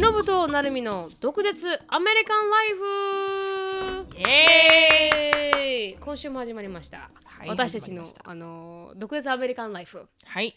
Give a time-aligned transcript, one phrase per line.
[0.00, 4.06] しのぶとなるみの毒舌アメリカンライフ。
[4.16, 5.98] イエーイ。
[6.00, 8.30] 今週も始まりました、はい私たちの始まりました。
[8.30, 10.08] あの毒舌アメリカンライフ。
[10.24, 10.56] はい。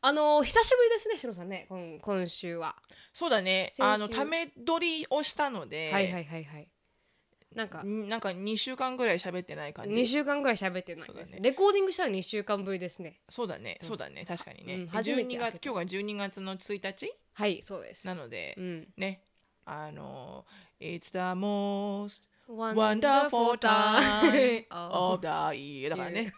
[0.00, 1.66] あの久しぶりですねしのさんね。
[1.68, 2.74] 今今週は。
[3.12, 3.66] そうだね。
[3.70, 3.82] 先週。
[3.82, 6.68] あのため撮りをしたので、はいはいはいはい。
[7.54, 9.94] なんかんなんか2週間ぐらい喋ってない感じ。
[9.94, 11.38] 2週間ぐらい喋ってないです、そうだね。
[11.42, 13.18] レコーディングしたら2週間ぶりですね。
[13.28, 14.24] そうだねそうだね。
[14.26, 17.12] 確かにね、うん初めて12月今日が12月の1日？
[17.40, 18.06] はいそうです。
[18.06, 18.88] なので、うん。
[18.98, 19.22] ね
[19.64, 20.44] あの
[20.80, 25.90] It's the most Wonderful time Oh of the year.
[25.90, 26.34] だからね、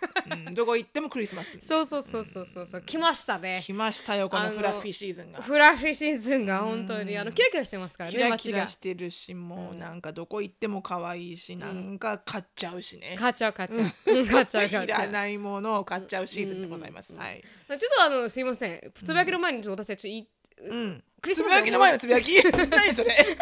[0.46, 20.28] うん、どこ行ってもクリスマスそうそうそうそうそうそう来ましたね来ましたよこのフラッフィーシーズンがフラッフィーシーズンが本当にあのキラキラしてますからねキラキラしてるしもうなんかどこ行っても可愛いし、なんか買っちゃうしね、買っちゃう買っちゃううん買っちゃう買っいちゃうらないものを買っちゃうシーズンでございます、はい、ちょっとあのすいませんつぶやきの前にちょっと私たちい
[20.68, 21.04] うん。
[21.20, 22.34] クリスマスつぶやきの前のつぶやき？
[22.70, 23.14] 何それ？
[23.16, 23.36] ちょっ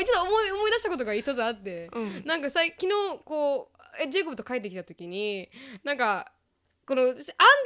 [0.00, 2.22] とちょっと思い思い出したことが一つあって、うん。
[2.24, 5.50] なんかさい昨日こうえジェイコブと帰ってきた時に
[5.84, 6.32] なんか
[6.88, 7.14] このアン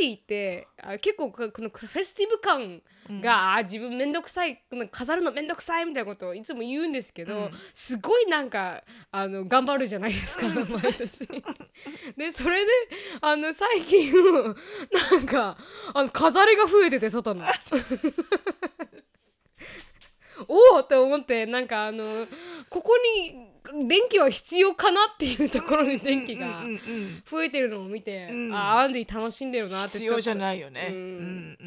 [0.01, 2.83] ディってあ結構ここのフェスティブ感
[3.23, 11.29] が、あ自分めんどくさい飾るのめんどくさいみたいなことをいつも言うんですけど、すごいなんかあの頑張るじゃないですか毎年。
[12.17, 12.73] でそれで
[13.21, 14.13] あの最近
[15.13, 15.57] なんか
[15.95, 17.45] あの飾りが増えてて外の。
[20.49, 22.27] おおって思ってなんかあの
[22.69, 23.52] ここに
[23.89, 28.55] 電気は必要かなっていうところに電気がうんうん増えてるのを見て、ん。
[28.55, 30.89] あアンディ楽しんでるなって必要じゃいないよね。
[30.91, 31.59] ううんん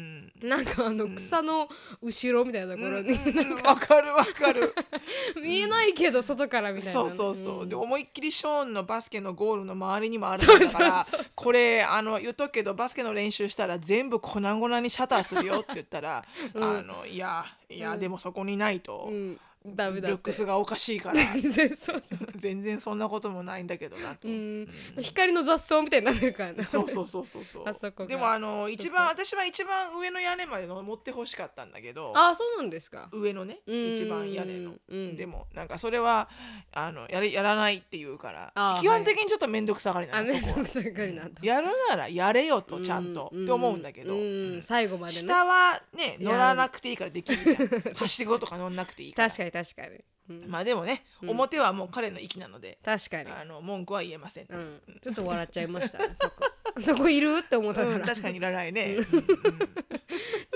[0.42, 0.48] うん。
[0.48, 1.68] なんかあの草の
[2.00, 3.62] 後ろみたいなところに、うん。
[3.62, 4.74] わかるわかる。
[5.42, 6.92] 見えないけど外からみたいな。
[6.92, 7.68] そうそうそう、ん。
[7.68, 19.40] で思いっきりショーンのバスケのゴールの周りにもあるんだからこれあの言っとくけどバスケの練習したら全部粉々にシャッターするよって言ったら、 あのいやいや、でもそこにないと、うん
[19.74, 20.08] ダメだって。
[20.08, 21.16] ルックスがおかしいから。
[21.40, 22.02] 全然そう
[22.36, 24.28] 全然そんなこともないんだけどなと。
[24.28, 24.68] うん。
[25.00, 26.62] 光の雑草みたいになってるからね。
[26.62, 27.68] そうそうそうそうそう。
[27.68, 28.06] あそこが。
[28.06, 32.12] でもあの一番私は一番上の屋根まで登ってほしかったんだけど。
[32.14, 33.08] あそうなんですか。
[33.12, 33.94] 上のねうん。
[33.94, 35.16] 一番屋根の、うん。
[35.16, 36.28] でもなんかそれは
[36.72, 41.40] あのやれやらないっていうからあー基本的にちょっと面倒くさがりなんどくさがりなんだ。
[41.42, 44.18] やるならやれよとちゃんと、って思うんだけど、う
[44.58, 44.62] ん。
[44.62, 45.20] 最後までね。
[45.20, 46.32] 下はねや。
[46.32, 47.94] 乗らなくていいからできるじゃん。
[47.94, 49.28] はしごとか乗んなくていいから。
[49.28, 50.50] 確かに確かに、うん。
[50.50, 53.30] まあでもね、表はもう彼の息なので確かに。
[53.30, 54.58] あの文句は言えません、うん。
[54.58, 55.98] うん、ちょっと笑っちゃいました。
[56.14, 56.34] そこ。
[56.80, 57.38] そこいる？
[57.38, 58.98] って思ったから、ち確かにいらないね、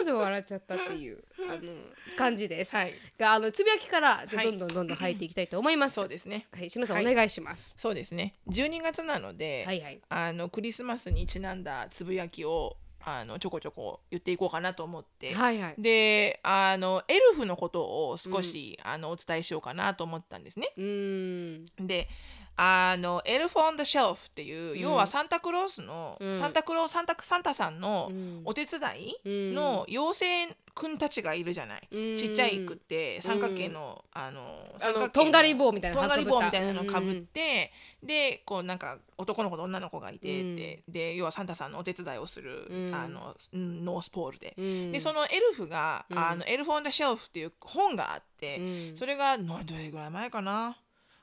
[0.00, 1.72] ょっと笑っちゃったっていうあの
[2.16, 2.92] 感じです、はい。
[3.18, 5.94] があのつぶやきからどんどんどんどん入っていきたいと思います。
[5.94, 6.46] そうですね。
[6.52, 7.12] はい、しのさん、はい。
[7.12, 7.76] お願いします。
[7.78, 8.34] そうですね。
[8.48, 10.00] 12月なので、はいはい。
[10.08, 15.74] あのクリスマスにちなんだつぶやきをあのちょこちょこ言っていこうかなと思って、はいはい。
[15.78, 20.72] であのエルフのことを少し、あのお伝えしようかなと思ったんですね。
[20.76, 21.86] うーん。
[21.86, 22.08] で
[22.56, 26.34] あのエルフ・オン・ダ・シェルフっていう、要はサンタクロースの、ん。
[26.34, 28.42] サンタクローサンタサンタさんのん。
[28.44, 28.80] お手伝
[29.24, 29.50] うん。
[29.50, 32.16] いの妖精くんたちがいるじゃない、うん。
[32.16, 37.72] ちっちゃいくって三角形の、あの三角形のとんがり棒みたいなのとんがり棒みたいなかぶったのかぶって、
[38.02, 42.94] でこうなんか男の子と女の子がいてって、で要はサンタさんのお手伝いをする、うん。
[42.94, 44.92] あのうんノースポールで、うん。
[44.92, 48.96] でそのエルフが、あのエルフ・オン・ダ・シェルフっていう本があって、うん。
[48.96, 50.76] それがなどれぐらい前かな？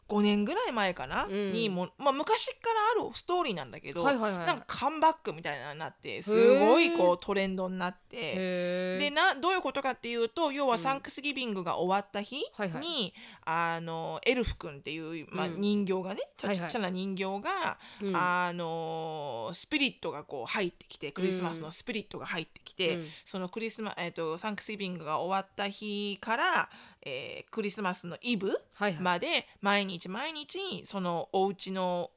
[0.10, 1.52] 5年ぐらい前かな、ん。
[1.52, 4.48] にも、まあ、昔からあるストーリーなんだけど、はいはいはい。
[4.48, 7.98] なんかカムバックみたいなのになってすごいこうトレンドになって。
[8.12, 13.14] へでなどういうことかっていうと要はサンクスギビングが終わった日に、はいはい。
[13.46, 15.62] あのエルフ君っていう、まあ、うん。
[15.62, 16.70] 人形がね、ちゃはいはい。
[16.70, 18.16] ちっちゃな人形が、うん。
[18.16, 23.08] あのスピリットがこう入ってきてクリスマスのスピリットが入ってきて、うん。
[23.26, 26.70] そのクリスマ、えー、とサンクスギビングが終わった日から、
[27.08, 28.52] えークリスマスのイブ
[29.00, 32.12] まで毎日毎日そのお家の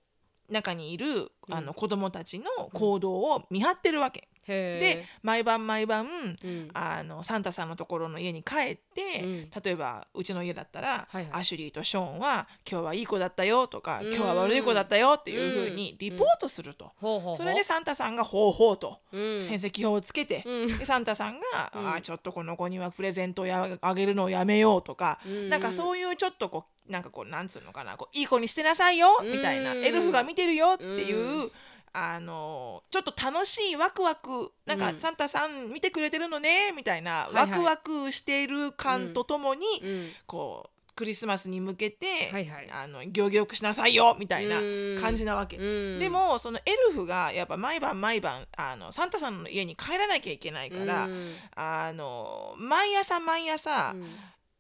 [0.49, 4.29] 中にいる、あの子供たちの行動を見張ってるわけ。
[4.51, 6.07] へで毎晩毎晩、
[6.45, 6.69] うん。
[6.75, 9.51] あのサンタさんのところの家に帰って、うん。
[9.63, 11.27] 例えばうちの家だったら、はいはい。
[11.33, 16.93] アシュリーとショーンは今日はいい子だったよとか、今日は悪い子だったよっていうふうにリポートすると、
[17.37, 19.41] それでサンタさんがほうほうと、うん。
[19.41, 20.79] 戦績表をつけて、うん。
[20.79, 25.49] でサンタさんが、あーちょっとこの子にはプレゼントをやあげるのをやめようとか、ん。
[25.49, 31.51] なんかそういうちょっとこうなんかこうなんつうのかなこういい子にしてなさいよみたいな、うんエルフが見てるよっていう、
[31.93, 40.09] あのちょっと楽しいワクワクなんか、サンタさん見てくれてるのねみたいな、ワクワクしている感とともに、うん。
[40.27, 42.69] こうクリスマスに向けて、はいはい。
[42.71, 44.57] あの行儀よくしなさいよみたいな
[45.01, 45.57] 感じなわけ。
[45.57, 45.99] うん。
[45.99, 51.35] でもそのエルフがやっぱ毎晩毎晩あのサンタさんの家に帰らなきゃいけないから、うん。
[51.57, 54.05] あの毎朝毎朝、うん。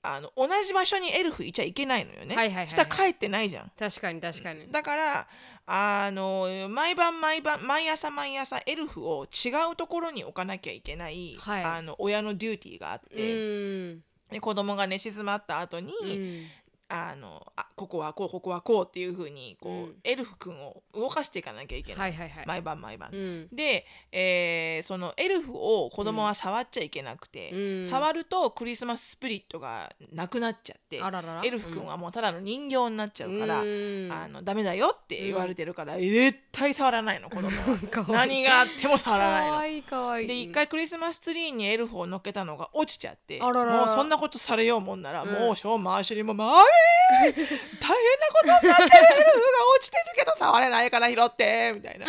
[0.03, 2.35] あの同じ場所にエルフいちゃいけないのよね。
[2.35, 2.71] はいはいはいはい。
[2.71, 3.71] したら帰ってないじゃん。
[3.79, 4.73] 確かに確かに。
[4.73, 5.29] だから
[5.73, 11.65] あの毎晩毎晩毎朝毎朝エルフを違うところに置かなきゃいけない、はい。
[11.65, 14.03] あの親のデューティーがあっうて、ん。
[14.33, 16.47] で子供が寝静まった後に、うん
[16.93, 19.97] あのあここはこうここはこうっていう風にこう、うん。
[20.03, 22.47] エルフ君を動かしていかなきゃいけない、はいはいはい。
[22.47, 23.11] 毎晩毎晩。
[23.13, 23.49] うん。
[23.53, 27.87] で、えーそのエルフを子供は触っちゃいけなくて、うん。
[27.87, 31.01] 触るとクリスマススピリットがなくなっちゃって
[31.45, 34.09] エルフ君はもうただの人形になっちゃうから、うん。
[34.11, 37.51] あのダメだよって言われてるから、絶対触らないの 子供
[37.89, 40.21] かは何があっても触らないの。
[40.21, 43.51] いいで一回クリスマスツリーにエルフを乗っけたのが落ちちゃっても
[43.85, 45.31] うそんなことされようもんなら、うん。
[45.31, 46.80] もうショーン・マーシュリーも「マーミー
[47.21, 49.43] 大変なことになってるエルフが
[49.75, 52.07] 落ちてるけど触れないから拾って」みたいな。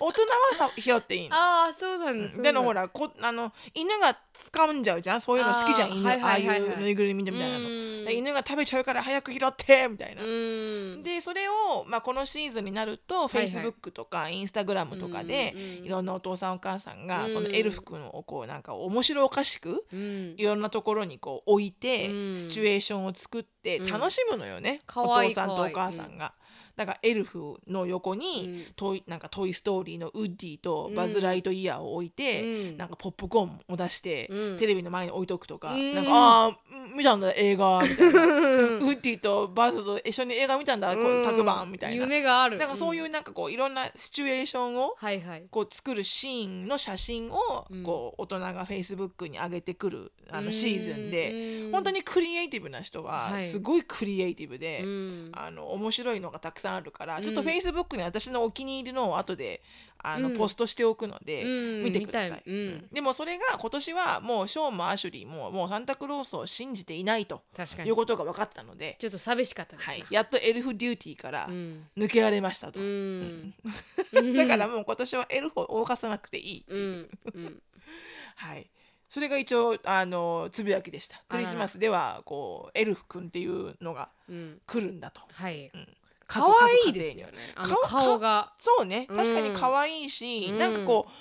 [0.00, 1.36] 大人はさ拾っていいの。
[1.36, 2.40] ああそうなんです。
[2.40, 5.20] でもほらこあの犬が掴んじゃうじゃん。
[5.20, 5.92] そういうの好きじゃん。
[5.92, 7.90] 犬あ,、あいうぬいぐるみみたいなの。
[8.10, 11.02] 犬が食べちゃうから早く拾ってみたいな、うん。
[11.02, 13.44] でそれを、まあ、このシーズンになると、はいはい。
[13.44, 17.30] Facebook とか Instagram とかで、うんうんいろんなお父さんお母さんが、うん。
[17.30, 20.34] そのエルフ君をこうなんか面白おかしくうん。
[20.36, 22.36] いろんなところにこう置いて、うん。
[22.36, 23.86] シチュエーションを作ってうん。
[23.86, 26.34] 楽しむのよね、お父さんとお母さんが。
[26.80, 28.72] だからエルフの横に、うん。
[28.74, 32.78] トイなんかトイ・ストーリーのウッディとバズ・ライトイヤーを置いて、うん。
[32.78, 34.58] なんかポップコーンを出して、うん。
[34.58, 35.94] テレビの前に置いとくとか、うん。
[35.94, 36.58] なんかああ
[36.96, 38.22] 見たんだ映画みたいな。
[38.80, 41.22] ウッディとバズと一緒に映画見たんだ、こううん。
[41.22, 42.02] 昨晩みたいな。
[42.02, 42.56] 夢がある。
[42.56, 45.44] なんかそういうなんかこういろんなシチュエーションをはいはい。
[45.50, 47.82] こう作るシーンの写真をうん。
[47.82, 50.46] こう大人がフェイスブックに上げてくるあうん。
[50.46, 51.72] のシーズンでうん。
[51.72, 53.42] 本当にクリエイティブな人ははい。
[53.42, 55.32] すごいクリエイティブでうん。
[55.34, 57.22] あの面白いのがたくさんあるからうん。
[57.22, 59.62] ちょっとフェイスブックに私のお気に入りのを後で
[60.02, 60.36] あのうん。
[60.36, 62.42] ポストしておくのでうん見てください。
[62.92, 67.42] でもそれが今年はもうショーンもアシュリーももうサンタクロースを信じていないと
[67.84, 69.88] いうことが分かったので、ちょっと寂しかったです。
[69.88, 70.06] は、ない。
[70.10, 71.86] やっとエルフデューティーからうん。
[71.96, 72.80] 抜けられましたと。
[72.80, 73.54] うん。
[74.36, 76.64] だからもう今年はエルフを動かさなくていい。
[76.66, 76.76] う。
[76.76, 77.10] ん。
[77.34, 77.62] うん。
[78.36, 78.70] はい。
[79.08, 81.22] それが一応あのつぶやきでした。
[81.28, 84.60] クリスマスではこうエルフくんっていうのがうん。
[84.66, 85.20] 来るんだと。
[85.32, 85.70] はい。
[85.74, 85.96] うん
[86.30, 87.32] 可愛いですよね。
[87.56, 88.52] 顔顔が。
[88.56, 89.06] そうね。
[89.08, 90.58] うん確かに可愛いし、うん。
[90.58, 91.12] なんかこう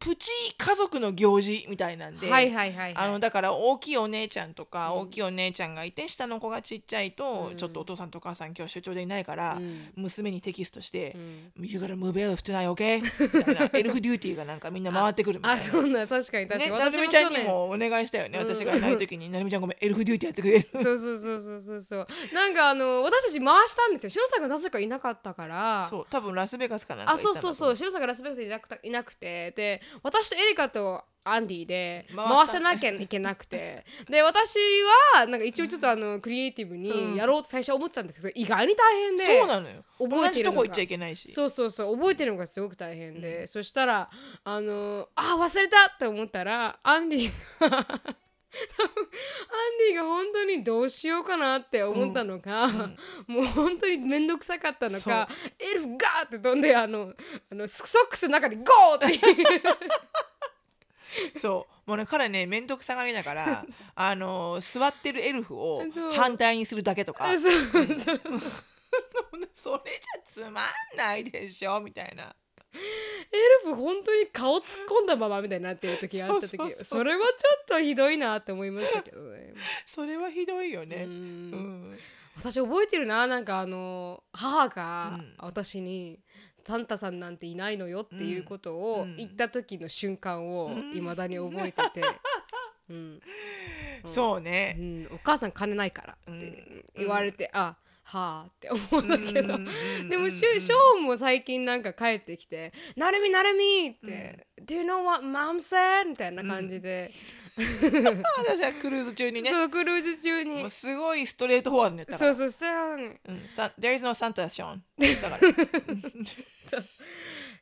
[0.00, 2.30] プチ家族の行事みたいなんで。
[2.30, 3.04] はいはいはいはい。
[3.04, 5.00] あのだから大きいお姉ちゃんとか、うん。
[5.00, 7.56] 大きいお姉ちゃんがいて下の子がちっちゃいと、うん。
[7.58, 9.90] ちょっとお父さんとお母さん今日出張でいないから、うん。
[9.96, 11.14] 娘にテキストして
[11.58, 13.02] う、ん You gotta move elf tonight, okay?
[13.36, 15.62] みたいなエルフデューティーがなんかみんな回ってくるみたいな。
[15.62, 18.48] あそんな確かに確かね、になるみちゃんにもお願いしたよね、うん。
[18.48, 19.28] 私がいない時に。
[19.28, 20.82] なるみちゃんごめんエルフデューティーやってくれる。
[20.82, 22.06] そうそうそうそうそうそう。
[22.32, 24.10] なんかあの私たち回したんですよ。
[24.10, 25.84] シロさんがなぜかいなかったから。
[25.84, 27.76] そう多分ラスベガスかなんかあそうそうそう。
[27.76, 29.52] シロさんがラスベガスにいなくたいなくて。
[29.52, 33.84] で私とエリカとアンディで回した回せなきゃいけなくて。
[34.08, 34.58] で私
[35.14, 39.84] はなんか一応ちょっとあのクリエイティブにやろうと最初思ってたんですけど意外に大変でそうなのよ。
[39.98, 40.32] 覚同えてるのが。
[40.32, 41.30] じとこ行っちゃいけないし。
[41.32, 44.10] そうそうそう覚えてるのがすごく大変で、そしたら
[44.44, 47.86] あのあ忘れたって思ったらアンディが
[48.76, 49.08] 多 分アン
[49.78, 52.66] ディが本当にどうしようかなって思ったのか、
[53.26, 57.14] もう本当に面倒くさかったのかエルフガーって飛んであの
[57.50, 59.20] あのソックスの中にゴーって
[61.38, 61.90] そう。
[61.90, 65.82] もうね彼ね面倒くさがりながら あの座ってるエルフを
[66.12, 67.26] 反対にするだけとか。
[69.54, 70.62] それじゃつま
[70.94, 72.34] んないでしょみたいな
[72.72, 73.36] エ
[73.66, 77.28] ルフ本当に顔突っ込んだままみたいになってる時があった時それはちょ
[77.62, 79.54] っとひどいなって思いましたけどね。
[79.86, 81.04] それはひどいよね。
[81.04, 81.50] ううん。
[81.92, 81.98] ん
[82.36, 85.34] 私覚えてるななんかあの母がうん。
[85.38, 86.18] 私に
[86.66, 89.16] 「サンタさんなんていないのよ」っていうことをうん。
[89.16, 90.96] 言った時の瞬間をうん。
[90.96, 92.02] いまだに覚えてて、
[92.90, 93.20] うん。
[94.04, 94.76] そうね。
[94.78, 95.08] うん。
[95.14, 96.84] お母さん金ないからってうん。
[96.96, 97.76] 言われて、あ
[98.10, 99.68] はあって思うんだけど、うん
[100.08, 107.10] でもシュショーンも最近なんか帰ってきて「なるみなるみ」って「Do you know what mom said?」みたいな感じで、
[107.56, 109.50] 私はクルーズ中にね。
[109.50, 112.34] そうクルーズ中もにうすごいストレートフォワードに言ったから。
[112.34, 116.82] そうそうしたらうん、さ There is no Santa Sean だから。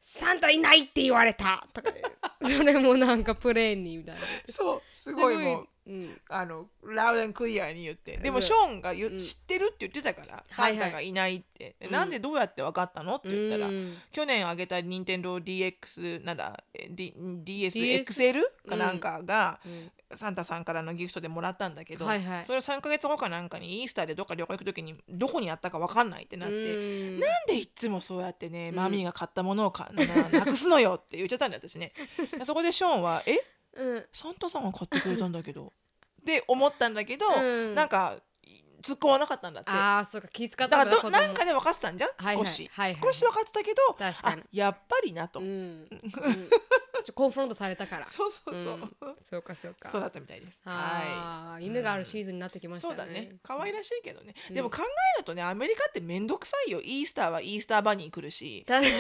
[0.00, 2.02] サンタいないって言われたとかで
[2.43, 4.83] それもなんかプレーンにみたいなそう。
[4.90, 6.21] すごいもううん。
[6.28, 9.18] あのラウドンクリアに言ってでもショーンが言ううん。
[9.18, 10.88] 知ってるって言ってたから、サはいはい。
[10.88, 11.90] ンタがいないって、うん。
[11.90, 13.95] なんでどうやって分かったのって言ったら、うん。
[14.12, 17.14] 去年あげた任天堂 DX なんだえ D
[17.45, 19.90] DS DSXL かなんかが、うん。
[20.14, 22.45] サンタさんからのギフトでもらったんだけど、はいはい。
[22.45, 27.21] それを3ヶ月後かなんかにイースターでどっか旅行行く時にどこにあったか分かんないってなって、うん。
[27.21, 28.75] なんでいっつもそうやってね、ん。
[28.75, 31.92] マミーが買ったものをかななくすのよって言っちゃったんだ私ね。
[32.45, 33.38] そこでショーンは「え？
[33.75, 34.07] うん。
[34.13, 35.73] サンタさんが買ってくれたんだけど」
[36.21, 37.75] って思ったんだけど、うん。
[37.75, 38.21] なんか
[38.83, 39.71] 突っ込まなかったんだって。
[39.71, 41.11] ああそうか気使っだからたんだ子供。
[41.11, 42.11] どなんかで分かってたんじゃん？
[42.17, 43.01] はいはい少し、はいはい。
[43.03, 44.43] 少し分かってたけど確かに。
[44.43, 45.89] あやっぱりなと、うん。
[47.15, 48.07] コンフロントされたから。
[48.07, 49.17] そうそうそう、うん。
[49.31, 49.89] そうかそうか。
[49.89, 50.61] そうだったみたいです。
[50.65, 52.97] はああ夢があるシーズンになってきまいしたね。
[52.97, 53.37] そうだね。
[53.43, 54.55] 可愛らしいけどね、うん。
[54.55, 56.81] でも考えるとねアメリカってめんどくさいよ。
[56.83, 58.65] イースターはイースターバニー来るし。
[58.67, 58.91] だで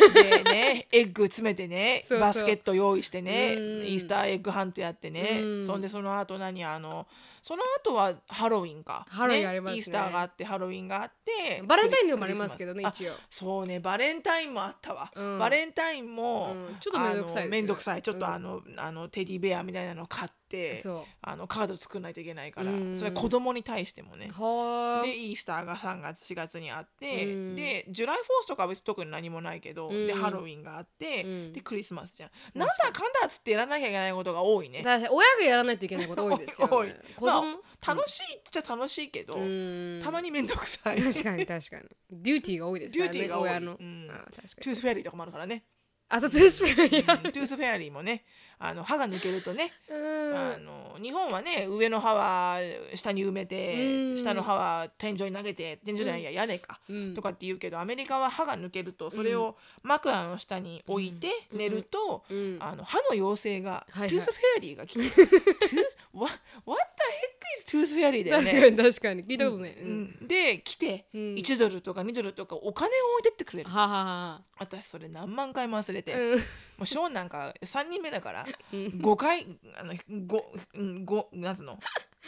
[0.44, 3.62] ねエッグ詰めてねバスケット用意してねうん。
[3.86, 5.64] イースターエッグハントやってね、うん。
[5.64, 7.06] そんでその後何あの
[7.42, 9.06] その後はハロウィンか。
[9.10, 13.12] ハロウィンありますねイースターがあってハロウィンがあってバレンタインでもありますけどね一応。
[13.12, 15.38] あそうねバレンタインもあったわ、うん。
[15.38, 16.76] バレンタインも、うん。
[16.80, 17.40] ちょっとめんどくさいですよね。
[17.40, 18.02] あのめんどくさい。
[18.02, 18.32] ちょっとうん。
[18.32, 21.04] あの,、あのテディベアみたいなの買ってそう。
[21.22, 22.96] あのカード作んないといけないから、うん。
[22.96, 27.56] それは子供に対してもね、はでイースターが3月4月にあって、うん。
[27.56, 30.06] でジュライフォースとかは別に特に何もないけど、うん。
[30.06, 31.52] でハロウィンがあって、うん。
[31.52, 32.30] でクリスマスじゃん。
[32.54, 34.82] なんだかんだっつってやらなきゃいけないことが多いね。
[34.84, 36.74] 親がやらないといけないこと多いですよね。
[36.76, 36.94] 多い。
[37.16, 37.58] 子供？
[37.86, 40.00] 楽しいっちゃ楽しいけど、うん。
[40.02, 40.98] たまに面倒くさい。
[41.02, 41.84] 確かに確かに。
[42.10, 43.50] dutyが多いですからね duty が多い。
[43.50, 43.76] 親の。
[43.78, 44.08] うん。
[44.10, 45.64] あ確かトゥーにスフェアリーとかもあるからね、
[46.10, 48.24] あそう tooth fairy うん tooth fairy もね
[48.58, 50.36] あの歯が抜けるとねうん。
[50.36, 52.58] あの日本はね上の歯は
[52.94, 54.16] 下に埋めて、うん。
[54.16, 57.14] 下の歯は天井に投げて天井じゃないや屋根か、うん。
[57.14, 61.58] とかって言うけどアメリカは歯が抜けるとそれを枕の下に置いてうん。
[61.58, 62.56] 寝ると、うん。
[62.60, 64.08] あの歯の妖精が、はい。
[64.08, 65.87] tooth fairy が来て「ト ゥ
[66.18, 66.32] what,
[66.64, 68.70] what the heck is tooth fairy」だよ確かね。
[68.70, 69.24] に確かに。
[69.24, 70.02] 聞いたことない、ううん。
[70.22, 71.20] ん、で来て、うん。
[71.34, 73.70] 1ドルとか2ドルとかお金を置いてってくれる。
[73.70, 76.38] ははは私それ何万回も忘れて、うん。
[76.38, 76.44] も
[76.82, 78.80] うショーンなんか3人目だからうん。
[79.00, 79.46] 5回
[79.80, 80.42] あの 5,
[80.74, 81.78] うん5なんつうの？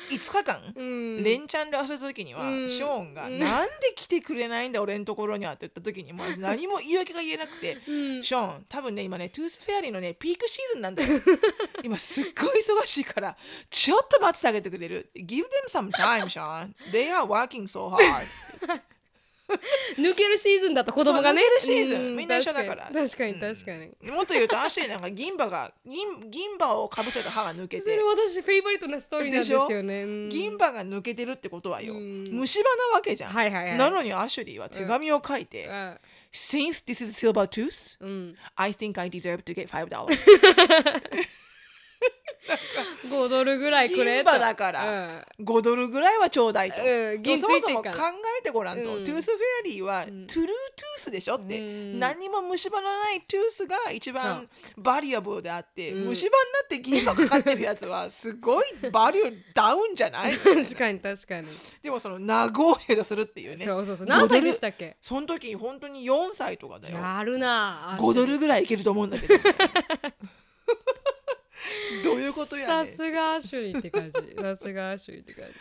[0.08, 1.22] 5日間、うん。
[1.22, 2.70] 連チャンで忘れた時には、うん。
[2.70, 8.22] ショーンが「うんなんで来てくれないんだ俺のところには」って言った時にもう私 何も言い訳が言えなくて「うん。
[8.22, 11.20] ショーン多分ね今ね tooth fairy のねピークシーズンなんだよ。
[11.82, 13.36] 今すっごい忙しいから
[13.68, 15.10] ちょっと待っててあげてくれる。
[15.14, 18.26] Give them some time ショーン They are working so hard
[19.98, 21.42] 抜けるシーズンだと子供がね。
[21.42, 22.12] 抜けるシーズン。
[22.12, 22.90] うみんな一緒だから。
[22.92, 27.82] 確かに確かにもっと言うとアシュリーなんか銀歯が銀銀歯をかぶせた歯が抜けて。
[27.82, 30.02] それ私フェイバリットなストーリーなんですよね。
[30.02, 30.28] うん。
[30.28, 31.94] 銀歯が抜けてるってことはよ。
[31.94, 32.28] うん。
[32.30, 33.78] 虫歯なわけじゃん、はいはいはい。
[33.78, 35.98] なのにアシュリーは手紙を書いて、あ
[36.32, 38.36] Since this is silver tooth うん。
[38.56, 40.18] I think I deserve to get five dollars
[43.10, 45.26] 5ドルぐらいくれとだから。
[45.40, 47.90] 5ドルぐらいはちょうだいと、うんそもそも考
[48.38, 49.04] えてごらんと、うん。
[49.04, 51.98] tooth fairy は、 true tooth でしょって、うん。
[52.00, 56.08] 何にも虫歯のない tooth が一番 valuable であって、うん。
[56.08, 60.34] 虫歯になって銀歯かかってるやつはすごい value down じゃない？
[60.34, 61.48] う ん確かに確かに、
[61.82, 63.64] でもその negotiate するっていうね。
[63.64, 64.06] そうそうそう。
[64.06, 64.96] 何歳でしたっけ？
[65.00, 66.98] その時本当に4歳とかだよ。
[66.98, 69.34] やるな5ドルぐらいいけると思うんだけど
[72.04, 74.34] どういうことやさすがアシュリーって感じ。
[74.40, 75.54] さすがアシュリーって感じ、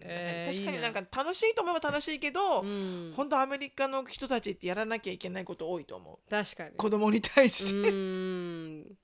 [0.00, 0.90] えー確かにな。
[0.90, 3.12] んかい楽しいと思えば楽しいけど、うん。
[3.16, 6.30] 本当アメリカの人たちってやらなきゃいけないこと多いと思う。
[6.30, 6.76] 確かに。
[6.76, 8.96] 子供に対うして、ーん。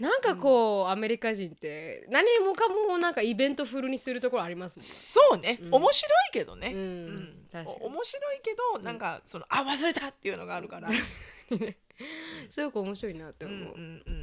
[0.00, 4.90] なんかこう、アメリカ人って何もかもなんかイベント風にするところありますもんね。
[4.90, 5.74] そうね、うん。
[5.74, 6.78] 面白いけどね、うん。
[6.78, 7.66] うん。
[7.80, 10.88] 面白いけどなんかそのあ忘れたっていうのがあるから、
[12.48, 13.48] すごく面白いなってう。
[13.48, 14.19] ん思う、うんうん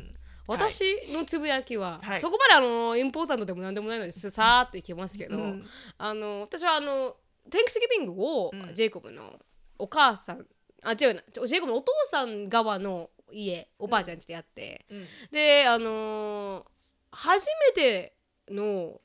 [0.48, 2.20] 私のつぶやきは、はい。
[2.20, 5.66] そこまであのインポータントでも何でもないのですさーっといきますけど、うん。
[5.98, 7.16] あの私はあの
[7.50, 8.74] テンクスギビングを、うん。
[8.74, 9.40] ジェイコブの
[9.78, 10.46] お母さん
[10.84, 15.06] あ違うなジェイコブのお父さん側の家おばあちゃんちでやって、うん。
[15.32, 16.64] であのー
[17.10, 18.14] 初めて
[18.50, 19.00] の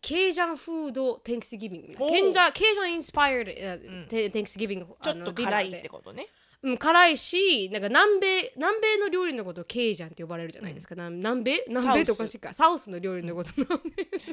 [0.00, 0.92] ケージャンフー。
[0.92, 4.06] ドテンクスギビングケンジャケージャンインスパイアん。
[4.08, 6.26] テンクスギビングちょっと辛いってことね
[6.64, 11.64] うん、辛いしなんか南米南米の料理のことをケイジャンって呼ばれるじゃないですか、南南米？
[11.68, 12.54] 南米っておかしいか。
[12.54, 12.94] South。
[12.94, 13.50] の料理のこと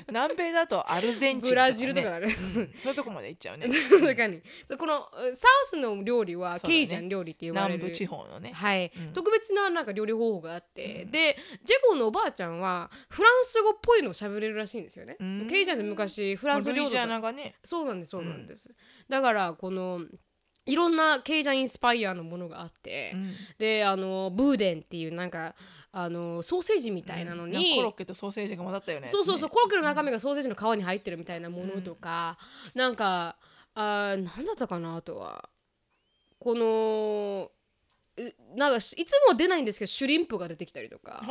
[0.07, 2.73] 南米だとアルゼンチンね、ブラジルとかだねうん。
[2.77, 3.67] そういうとこまで行っちゃうね。
[3.89, 4.41] 確かに。
[4.65, 8.51] そうこのうん South の料理はケイジャン料理って呼ばれる、南部地方のね。
[8.53, 9.13] はい、うん。
[9.13, 15.17] 特別ななんか料理方法があって、でジェゴのおばあちゃんはフランス語っぽいのを喋れるらしいんですよね。
[15.19, 15.47] うん。
[15.49, 16.91] ケイジャンって昔フランス料理
[17.33, 17.55] ね。
[17.63, 18.69] そうなんですそうなんです、
[19.07, 20.05] だからこの
[20.65, 23.27] いろんな Cajun inspired のものがあって、うん。
[23.57, 25.55] であの boudin っていうなんか
[25.91, 32.37] あのソーセージみたいなのに、かコロッケとソーセージが混ざったよねそうそうそうコロッケの中身がソーセージの皮に入ってるみたいなものとか、
[32.75, 33.35] なんか
[33.73, 35.49] あーなんだったかなあとは。
[36.39, 37.60] このう
[38.55, 38.95] なんかいつ
[39.29, 41.23] も出ないんですけど shrimp が出てきたりとか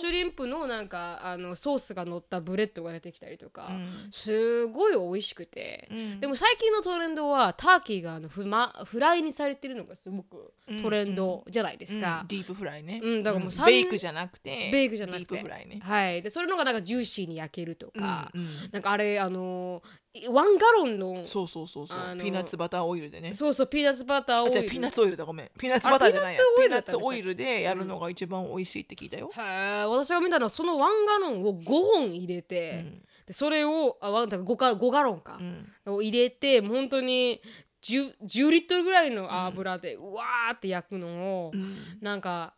[0.00, 4.10] shrimp のなんかあのソースが乗った bread が出てきたりとか、うん。
[4.10, 6.20] すごい美味しくて、うん。
[6.20, 12.20] でも最近のトレンドは turkey があのフマフライにされてるのがすごくトレンドじゃないですか。
[12.22, 12.28] うん。
[12.28, 15.24] deep fry ね、うんだからもう三 bake じゃなくて bake じゃなくて。
[15.24, 15.80] deep fry ね。
[15.82, 18.48] はい、でそれのがなんかジューシーに焼けるとか、うんうん。
[18.72, 23.32] なんかあれあのー one gallon のそうそうそうそう、あのピーナッツバターオイルでね。
[23.32, 24.50] そうそうピーナッツバターオイル。
[24.50, 25.24] あじゃあピーナッツオイルだ。
[25.24, 25.50] ごめん。
[25.58, 26.40] ピーナッツバターじゃないや。
[26.40, 29.40] あピーナッツオイルでやるのが一番美味しいって聞いたよ、へ
[29.82, 32.84] え私が見たのはその one gallon を5本入れて、
[33.26, 35.38] でそれをあ one だから 5, か5ガロンか。
[35.86, 35.94] う、ん。
[35.94, 37.40] を入れて本当に
[37.82, 41.98] 10, 10リットルぐらいの油でうわーって焼くのを、うん。
[42.02, 42.52] なんか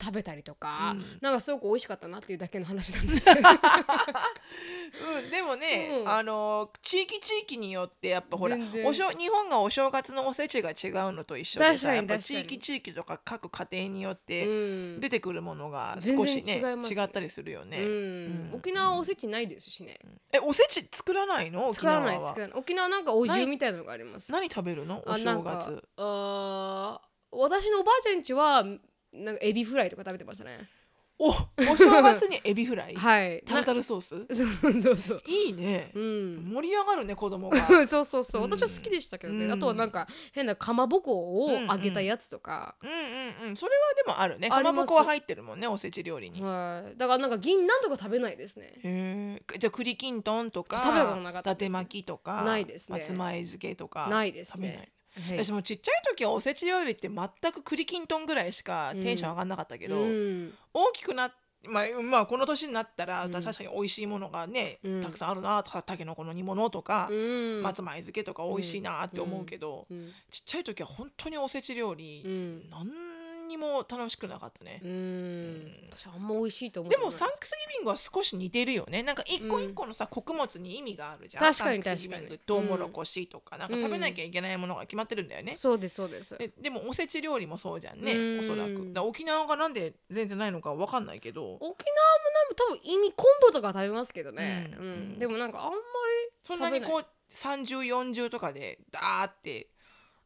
[0.00, 1.04] 食べたりとか、うん。
[1.20, 3.48] なんかすごく美味しかったなっていうだけの話なんですけど。
[5.14, 6.08] うん、でもね、うん。
[6.08, 15.00] あの地域地域によってやっぱほらおしょ日本がお正月のおせちが違うのと一緒でさやっぱ地域地域とか各家庭によっうてん。
[15.00, 17.84] 出てくるものが少しね違います違ったりするよね、うん。
[17.84, 18.50] うん。
[18.54, 19.98] 沖縄はおせちないですしね、
[20.32, 21.68] えおせち作らないの？
[21.68, 24.30] 沖作ら縄は沖縄なんかお重みたいなのがあります。
[24.30, 25.02] 何食べるの？
[25.06, 25.82] お正月。
[25.96, 28.64] あー私のおばあちゃんちは
[29.18, 30.68] なんかエビフライとか食べてましたね。
[31.20, 31.34] おお
[31.76, 32.94] 正月にエビフライ？
[32.96, 33.42] はい。
[33.44, 34.24] タルタルソース？
[34.32, 35.22] そうそうそう。
[35.26, 35.90] いいね。
[35.92, 36.44] うん。
[36.54, 37.58] 盛り上がるね子供が。
[37.88, 38.44] そうそうそう。
[38.44, 38.50] うん。
[38.50, 39.52] 私は好きでしたけどね、うん。
[39.52, 43.56] あとはなんか変なかまぼこを揚げたやつとか、うんうんうん。
[43.56, 44.48] それはでもあるね。
[44.48, 46.40] かまぼこは入ってるもんねおせち料理に。
[46.40, 46.96] はい。
[46.96, 48.74] だからなんか銀杏とか食べないですね。
[48.76, 52.98] へえじゃあ栗きんとんとか食べたことなかったです伊達巻きとかないですね。
[53.00, 54.76] 松前漬けとかないです食べない。
[54.76, 55.44] ねはい。
[55.44, 60.54] 私もちっちゃい時はおせち料理って全く栗きんとんぐらいしかテンション上がんなかったけど、うん。
[60.72, 61.32] 大きくなっ
[61.66, 63.32] まあ、まあこの年になったら、うん。
[63.32, 65.00] 確かに美味しいものがね、うん。
[65.00, 67.62] たくさんあるなとかたけのこの煮物とか、うん。
[67.62, 70.12] 松前漬けとか美味しいなって思うけど、うん。
[70.30, 72.70] ちっちゃい時は本当におせち料理、うん
[73.48, 75.88] 何にも楽しくなかったね、うん。
[75.90, 79.02] 私あんま美味しいと思うでもサンクスギビングは少し似てるよね。
[79.02, 81.42] なんか一個一個のさ、穀物に意味があるじゃん。
[81.42, 82.38] 確かに確かに。
[82.46, 86.36] トウモロコシとか、なんか食べなきゃいけないものが決まってるんだよね、そうですそうです。
[86.36, 88.40] ででもおせち料理もそうじゃんねうん。
[88.40, 88.92] おそらく。
[89.00, 91.54] 沖縄がなんで全然ないのかわかんないけど。
[91.54, 91.74] 沖縄も
[92.34, 95.14] なんか多分意味昆布とか食べますけどね、ううん。
[95.16, 95.18] ん。
[95.18, 95.80] でもなんかあんまり
[96.42, 99.68] そんなに食べこう3040とかでダーって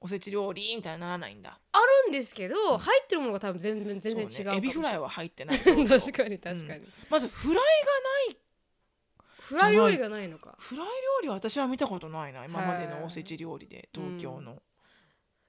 [0.04, 1.56] おせち料理みたいにならないんだ。
[1.70, 4.54] あるんですけど、入ってるものが多分全然全然違うそうかもしれない。
[4.54, 8.36] ねエビフライは入ってない 確かに確かに、まずフライがない。
[9.38, 10.56] フライ料理がないのか。
[10.58, 14.60] フライ料理は私は見たことないな今までのおせち料理で東京の、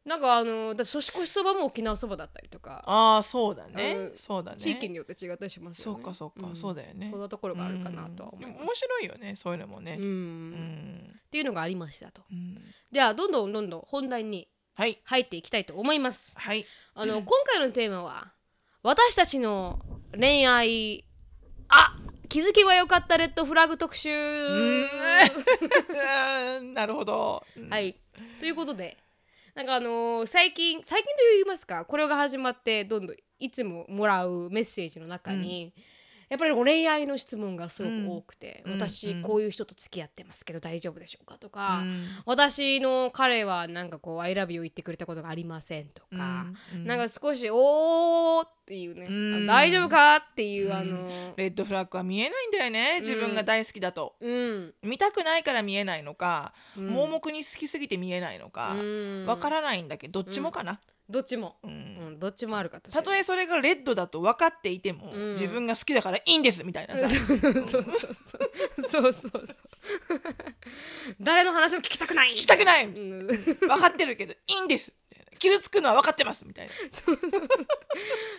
[0.05, 4.17] なんかあのだ年越しそばも沖縄そばだったりとか、ああそうだね、うん。
[4.17, 4.57] そうだね。
[4.57, 6.55] 地域によって違ったりしますそうよねかそうか、ん。
[6.55, 7.07] そうだよね。
[7.09, 8.65] そんなところがあるかなとは思います、うん。
[8.65, 9.95] 面白いよねそういうのもね。
[9.97, 10.03] うん。
[10.03, 11.13] うん。
[11.25, 12.23] っていうのがありましたと。
[12.29, 12.59] うん。
[12.91, 14.99] ではどんどんどんどん本題にはい。
[15.05, 16.33] 入っていきたいと思います。
[16.35, 16.65] はい。
[16.95, 18.33] あの、今回のテーマは
[18.81, 19.79] 私たちの
[20.19, 21.05] 恋愛
[21.69, 21.95] あ
[22.27, 24.09] 気づけばよかったレッドフラグ特集。
[24.09, 24.87] うん。
[26.73, 27.69] なるほど、うん。
[27.69, 27.95] はい。
[28.39, 28.97] ということで
[29.55, 35.73] なんかあのー最近最近と言いますかこれが始まってどんどんいつももらうメッセージの中に、
[36.33, 38.73] やっぱり恋愛の質問がすごく多くて、うん。
[38.73, 41.37] 私うんこういう人と付き合ってますけど大丈夫でしょうか？
[41.37, 42.05] とか、うん。
[42.25, 49.49] 私の彼はなんかこう「I love you」言ってくれたことがありませんとか、うんなんか少し「おー」っていうね「うん。
[49.49, 50.73] あ大丈夫か?」っていう、うん。
[50.73, 52.99] あのレッドフラッグは見えないんだよね。
[53.01, 56.87] 自分が大好きだと、うん、見たくないから見えないのか、うん。
[56.87, 59.25] 盲目に好きすぎて見えないのかうん。
[59.27, 61.69] わからないんだけどどっちもかな、どっちも、うん。
[61.71, 61.73] う
[62.11, 65.31] ん、どっちもあるかとたとえそれがレッドだと分かっていても、うん。
[65.31, 69.43] 自分が好きだからいいんですみたいなさ、そうそうそうそうそうそうそう。
[71.19, 72.31] 誰の話も聞きたくない。
[72.31, 72.85] 聞きたくない。
[72.85, 73.27] うん。
[73.27, 75.37] 分かってるけどいいんですみたいな。
[75.39, 76.73] 傷つくのは分かってますみたいな、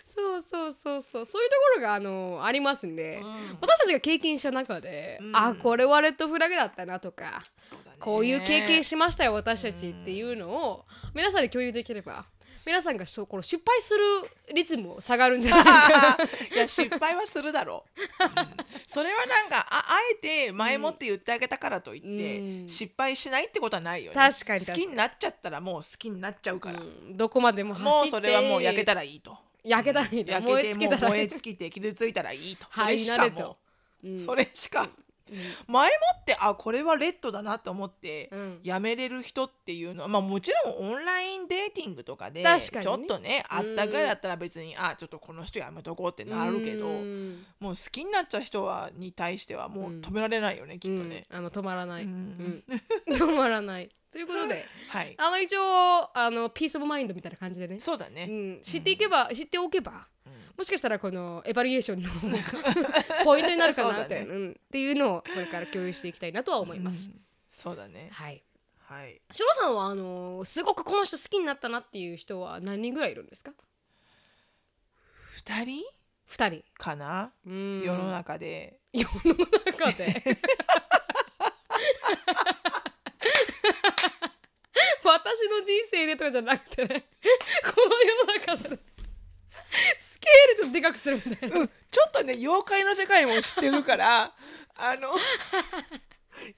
[0.05, 1.27] そうそうそうそう。
[1.27, 3.59] そういうところがあのありますんで、うん。
[3.61, 5.37] 私たちが経験した中で、うん。
[5.37, 7.99] あこれはレッドフラグだったなとかそうだね。
[8.01, 12.27] こういう経験しましたよ私たちっていうのを皆さんに共有できれば
[12.67, 14.01] 皆さんがそうこの失敗する
[14.55, 16.19] 率も下がるんじゃないか。
[16.55, 18.57] いや失敗はするだろう、 うん。
[18.87, 22.69] それはなんかああえて前もって言ってあげたからといって、うん。
[22.69, 24.17] 失敗しないってことはないよね。
[24.17, 24.83] 確かに確かに。
[24.83, 27.17] 好きになっちゃったらもう好きになっちゃうから、うん。
[27.17, 29.37] どこまでも走ってもうそれはもう焼けたらいいと。
[29.63, 30.33] 焼けたらいいと。
[30.33, 31.11] 焼燃え尽きたらいい。
[31.11, 32.67] 燃え尽きて傷ついたらいいと。
[32.71, 33.59] そはいれしかも
[34.05, 34.89] ううんそれしか
[35.67, 38.61] 前もってあこれは red だなと思ってうん。
[38.63, 42.83] やめれる人っていうのはまあもちろん online dating とかで確かにね。
[42.83, 47.47] ちょっとねあったぐらいだったら別にあちょっとこの人やめとこうってなるけどうん。
[47.61, 51.27] もう好きになっちゃう人はに対してはもう止められないよね、きっとね。
[51.31, 51.37] うん。
[51.39, 52.15] あの止まらない、ううん。
[52.15, 52.65] ん
[53.09, 53.91] 止まらない。
[54.13, 55.15] ということで はい。
[55.19, 58.27] あの一応あの peace of mind みたいな感じでね、そうだね。
[58.29, 60.01] うん、知っていけば、知っておけばうん
[60.57, 62.09] もしかしたらこの evaluation の
[63.25, 64.39] ポイントになるかなって,、そうだね。
[64.39, 67.11] うん、っていうのをこれから共有していきたいなとは思います。
[67.11, 67.21] うん。
[67.53, 68.09] そうだね。
[68.13, 68.45] はい。
[68.79, 69.21] はい。
[69.33, 73.53] シロさんはあのすごくこの人好きになったなっていう人は何人ぐらいいるんですか？
[75.33, 75.83] 二人？
[76.27, 78.79] 二人、かな、うん、世の中で。
[78.93, 79.35] 世の
[79.67, 80.15] 中で？
[85.05, 87.07] 私の人生でとかじゃなくてね。
[87.75, 88.79] この世の中で
[89.99, 91.59] スケールちょっとでかくするみたいな。
[91.61, 94.35] うん、ちょっとね妖怪の世界も知ってるから
[94.77, 95.13] あの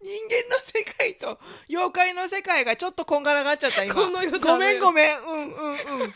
[0.01, 3.95] 人間の世界と妖怪の世界がちょっとこんがらがっちゃった今。
[3.95, 4.11] ご
[4.59, 5.19] めんごめん。
[5.19, 6.15] うんうんうん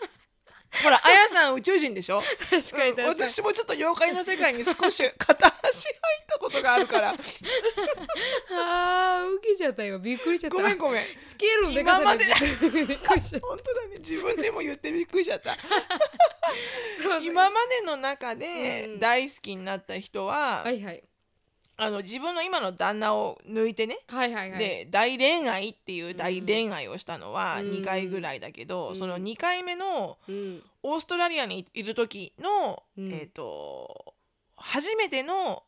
[0.82, 2.20] ほらあやさん宇宙人でしょ？
[2.22, 7.14] 確かに確かに、うん私もちょっと妖怪の世界に少し片足入ったことがあるから。
[8.52, 10.56] あー受けちゃったよびっくりしちゃった。
[10.56, 11.04] ごめんごめん。
[11.16, 12.24] スケールのでかさで。
[12.24, 13.98] びっくりしちゃった本当だね。
[13.98, 15.56] 自分でも言ってびっくりしちゃった。
[17.22, 19.00] 今までの中でうん。
[19.00, 21.02] 大好きになった人は、はいはい
[21.82, 24.00] あの自分の今の旦那を抜いてね。
[24.08, 24.58] はいはいはい。
[24.58, 27.70] で大恋愛っていう大恋愛をしたのはうん。
[27.70, 28.96] 2回ぐらいだけど、うん。
[28.96, 30.62] その2回目のうん。
[30.82, 33.10] オーストラリアにいる時の、うん。
[33.12, 34.14] えっ、と
[34.56, 35.62] 初めての、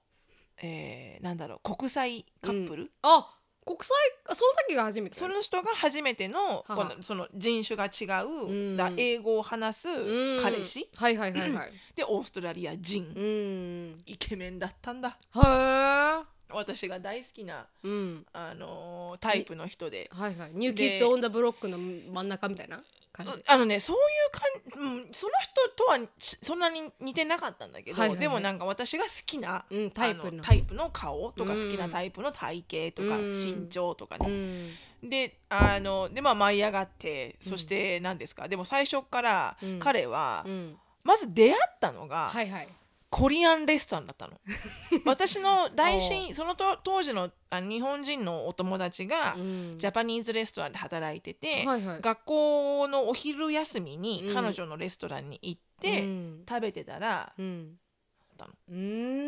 [0.62, 3.96] えーなんだろう国際カップル、あ国際
[4.28, 8.76] あその時が初めてその人が初めてのこのその人種が違う、うん。
[8.76, 10.42] だ英語を話すうん。
[10.42, 11.72] 彼氏、はいはいはいはい。
[11.94, 14.02] でオーストラリア人、うん。
[14.06, 15.10] イケメンだったんだ。
[15.10, 16.24] へえ。
[16.50, 18.26] 私が大好きな、うん。
[18.32, 20.10] あのータイプの人で。
[20.12, 20.50] はいはい。
[20.52, 23.32] ニューキッズオンダブロックの真ん中みたいな感じ。
[23.46, 28.20] あのねそういう感じ、うん、その人とはしそんなに似てなかったんだけど、はいはいはい。
[28.20, 30.42] でもなんか私が好きな、うんタイプの。
[30.42, 33.30] タイプの顔とかうん好きなタイプの体型とかうん。
[33.32, 34.68] 身長とかうね、
[35.02, 35.10] ん。
[35.10, 39.78] であのでまあ舞い上がってそして何ですか、でも最初からうん。
[39.78, 40.76] 彼は、うん。
[41.04, 42.68] まず出会ったのが、はいはい
[43.12, 44.40] コリアンレストランだったの。
[45.04, 49.74] 私の大親そのと当時のあ日本人のお友達が、うん。
[49.78, 52.00] ジャパニーズレストランで働いてて、はいはい。
[52.00, 54.34] 学校のお昼休みにうん。
[54.34, 56.44] 彼女のレストランに行って、うん。
[56.48, 57.78] 食べてたら、うん。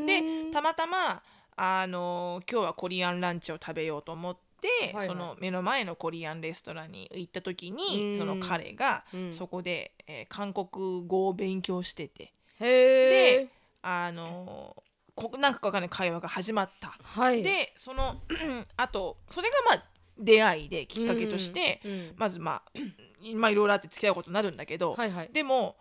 [0.06, 1.22] でたまたま
[1.54, 5.06] あの今日はコリアンランチを食べようと思って、はいはい。
[5.08, 8.18] その目の前のコリアンレストランに行った時に、うん。
[8.18, 9.30] その彼がうん。
[9.30, 12.32] そこで、えー韓国語を勉強してて。
[12.58, 13.48] で
[13.86, 14.82] あの
[15.14, 16.96] こなんかわかんない会話が始まった。
[17.02, 17.42] はい。
[17.42, 18.16] でその
[18.76, 19.84] あとそれがまあ
[20.18, 22.78] 出会いできっかけとして、うんうんまずまあ
[23.36, 25.30] まあいろいろあって付き合うことになるんだけど、はいはい。
[25.32, 25.76] でも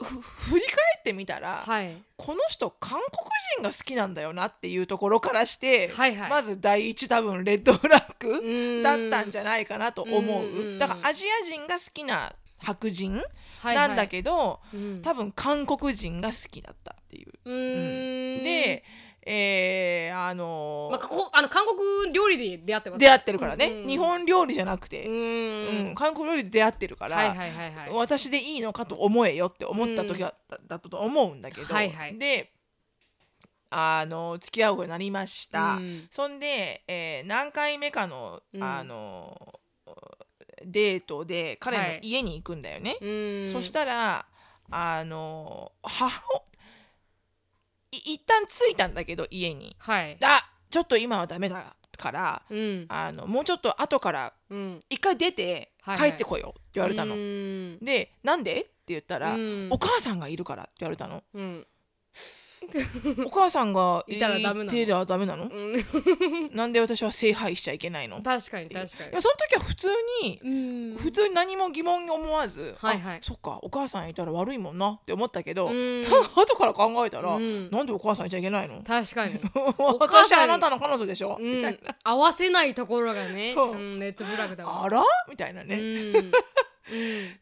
[0.00, 1.96] ふ振り返ってみたら、はい。
[2.16, 3.08] この人韓国
[3.56, 6.30] 人が好きなんだよなっていうところからして、はいはい。
[6.30, 8.82] まず第一多分レッドフラッグうん。
[8.82, 10.78] だったんじゃないかなと思う、うん。
[10.78, 13.24] だからアジア人が好きな白人はい
[13.60, 13.76] はい。
[13.76, 15.02] なんだけど、うん。
[15.02, 17.32] 多分韓国人が好きだったっていう。
[17.44, 18.42] うーん。
[18.44, 18.84] で、
[19.30, 23.00] えーあのーまあ、ここあの韓国料理で出会ってます。
[23.00, 25.90] 出会ってるからね、うん日本料理じゃなくて、ううん。
[25.90, 25.94] ん。
[25.94, 27.90] 韓国料理で出会ってるから、はいはいはいはい。
[27.90, 32.18] 私でいいのかと思えよって思った時だった,、だったと思うんだけど、はいはい。
[32.18, 32.52] で
[33.70, 36.08] あの付き合うようになりました、うん。
[36.10, 38.62] そんで、えー何回目かの、うん。
[38.62, 39.60] あの
[40.64, 42.00] デートで彼のはい。
[42.02, 43.06] 家に行くんだよね、う
[43.42, 43.46] ん。
[43.46, 44.26] そしたら
[44.70, 46.47] あの母い
[47.90, 49.76] 一旦着いたんだけど家に。
[49.78, 50.16] はい。
[50.22, 52.86] あちょっと今はダメだからうん。
[52.88, 54.80] あのもうちょっと後からうん。
[54.90, 56.10] 一回出てはいはい。
[56.10, 57.14] 帰ってこようって言われたの。
[57.14, 57.78] うん。
[57.80, 58.60] でなんで？
[58.60, 59.68] って言ったら、うん。
[59.70, 61.22] お母さんがいるからって言われたの。
[61.34, 61.66] うん
[63.24, 65.04] お母さんがいたらダメなの？
[65.06, 65.44] ダメなの？
[65.44, 66.50] うん。
[66.52, 68.22] なんで私は聖杯しちゃいけないの？
[68.22, 70.96] 確かに確かいやその時は普通ににうん。
[70.98, 73.16] 普通に何も疑問に思わず、はいはい。
[73.18, 76.02] あそっかお母さんいたら悪いもんなって思ったけど、うん。
[76.36, 77.70] 後から考えたら、うん。
[77.70, 78.82] なんでお母さんいちゃいけないの？
[78.82, 79.38] 確かに。
[80.00, 81.92] 私あなたの彼女でしょ、うみたいな。
[81.92, 83.74] ん合わせないところがねそう。
[83.76, 85.04] んネットフラグだわあら？
[85.28, 85.80] みたいなうね、ん。
[85.80, 86.32] うん。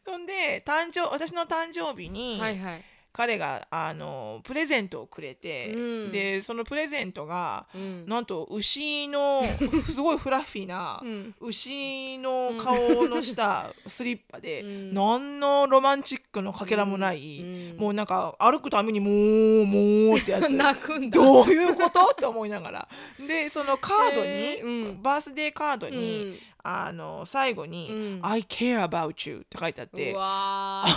[0.05, 2.83] そんで誕生私の誕生日に、はいはい
[3.17, 5.77] 彼があのプレゼントをくれて、う
[6.09, 6.11] ん。
[6.11, 8.05] でそのプレゼントが、うん。
[8.07, 9.41] なんと牛の
[9.89, 11.35] すごいフラッフィーな、うん。
[11.41, 12.75] 牛の顔
[13.07, 14.93] のしたスリッパで、うん。
[14.93, 17.43] 何のロマンチックのかけらもない、う
[17.75, 17.77] ん。
[17.79, 20.47] もうなんか歩くためにもうもうってやつ。
[21.09, 22.11] どういうこと？
[22.11, 22.87] って思いながら。
[23.27, 30.91] でそのカードに、バースデーカードうに、んあの最後に、うん I care about you って書いてあって I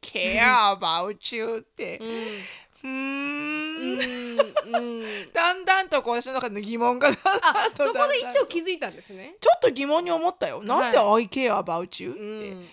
[0.00, 2.40] care about you ってー
[2.84, 4.36] うん。
[5.32, 7.12] だんだんとこう私の中で疑問があ
[7.76, 9.36] そこで一応気づいたんですね。
[9.40, 10.62] ちょっと疑問に思ったよ。
[10.62, 12.20] なんで I care about you って、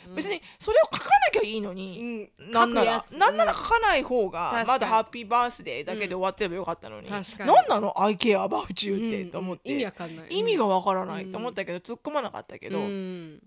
[0.07, 2.51] うん別にそれを書かなきゃいいのうに、ん。
[2.51, 7.53] なんならなんなら書かない方がまだハッピーバースデーだけで終わってればよかったのに、確かに。
[7.53, 10.27] なんなの？I care about you って、うんと思って意味わかんない。
[10.29, 11.31] 意味がわからないうん。
[11.31, 13.41] と思ったけど、突っ込まなかったけど、うん。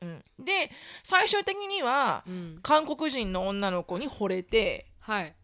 [0.00, 0.24] うん。
[0.38, 0.70] で
[1.02, 2.58] 最終的にはうん。
[2.62, 5.34] 韓国人の女の子に惚れてはい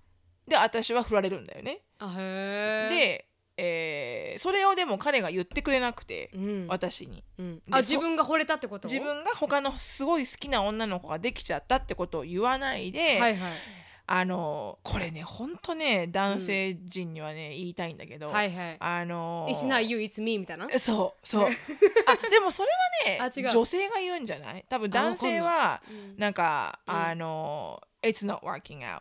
[0.48, 1.80] で私は振られるんだよね。
[1.98, 6.66] あへえで、えーそれをでも彼が言ってくれなくて、うん。
[6.68, 7.22] 私に。
[7.38, 7.56] うん。
[7.56, 8.88] であそ自分が惚れたってこと？
[8.88, 13.52] 自分が他のすごい好きな女の子ができちゃったってことを言わないで、はいはい。
[14.06, 18.76] あのこれねほんとね男性陣にはね、言いたいんだけど、はいはい。
[18.78, 20.68] あの It's not you, it's me みたいな？
[20.78, 21.48] そうそう。
[22.06, 22.68] あでもそれ
[23.06, 24.64] はね女性が言うんじゃない？
[24.68, 26.16] 多分男性はうん。
[26.18, 26.94] なんか、うん。
[26.94, 29.00] あの It's not working out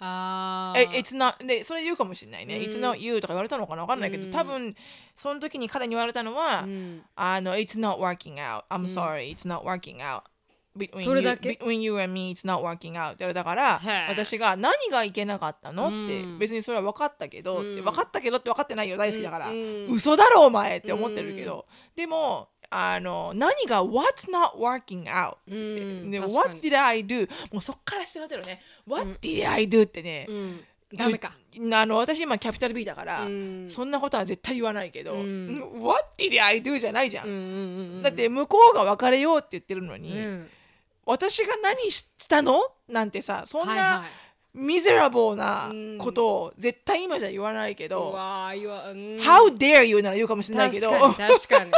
[0.00, 2.62] あえ It's not でそれ言うかもしれないね、うん。
[2.62, 4.30] It's not you とか言われたのかな分かんないけど、うん。
[4.30, 4.74] 多分
[5.14, 7.02] その時に彼に言われたのは、うん。
[7.16, 8.62] あの It's not working out.
[8.70, 10.22] I'm sorry、It's not working out.
[10.76, 13.08] Between それ you, だけ？between you and me it's not working out.
[13.08, 16.38] って言われたから私が何がいけなかったのって、うん。
[16.38, 17.82] 別にそれは分かったけど、うん。
[17.82, 18.96] 分かったけどって分かってないよ。
[18.96, 19.86] 大好きだから、うん。
[19.88, 25.36] 嘘だろお前って思ってるけど、でもあの何が What's not working out?
[25.46, 25.54] う
[26.06, 27.28] んで確か What に did I do?
[27.52, 28.60] もうそっからしてってるね。
[28.86, 29.84] What did I do?
[29.84, 30.60] ってね、うん。
[30.94, 31.32] ダメか。
[31.72, 33.70] あの私今キャピタル B だから、うん。
[33.70, 35.80] そんなことは絶対言わないけど、うん。
[35.80, 36.78] What did I do?
[36.78, 40.50] じゃないじゃん、うんうんうんだって向こうが別れようって言ってるのに、うん。
[41.06, 42.60] 私が何したの？
[42.88, 44.08] なんてさそんはいなはい
[44.58, 48.14] ミゼラボーなうんことを絶対今じゃ言わないけうど、うん。
[48.16, 51.70] How dare you なら言うかもしれないけど確かに 確かに。
[51.70, 51.76] How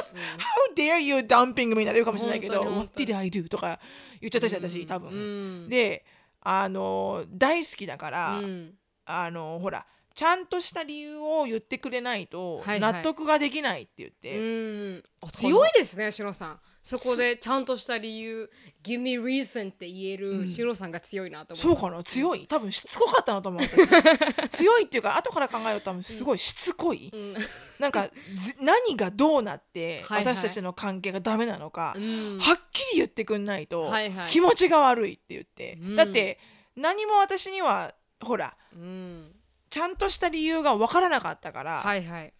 [0.75, 3.79] dare you dumping me なら言うかもしれないけど What did I do とか
[4.21, 4.69] 言っちゃったしうん。
[4.69, 6.05] 私多分、うんで
[6.43, 8.75] あの大好きだから、うん。
[9.05, 12.81] あのほらちゃんとした理由を言ってくれないとはいはい。
[12.81, 15.05] 納得ができないって言って、うん。
[15.23, 18.51] あ強いですねシロさんそこでちゃんとした理由
[18.83, 22.03] Give me reason って言えるシロさんが強いなと思そうかな？
[22.03, 22.47] 強い？
[22.47, 23.87] 多分しつこかったなと思う私。
[24.57, 27.37] 強いっていうか後から考えると多分すごいしつこい、うん。
[27.79, 32.38] なんかず何がどうなって私たちの関係がダメなのか、うん。
[32.38, 33.93] はっきり言ってくんないと
[34.29, 35.97] 気持ちが悪いって言って、うん。
[35.97, 36.38] だって
[36.77, 39.33] 何も私にはほらうん。
[39.69, 42.33] ちゃんとした理由が分からなかったから、はいはい。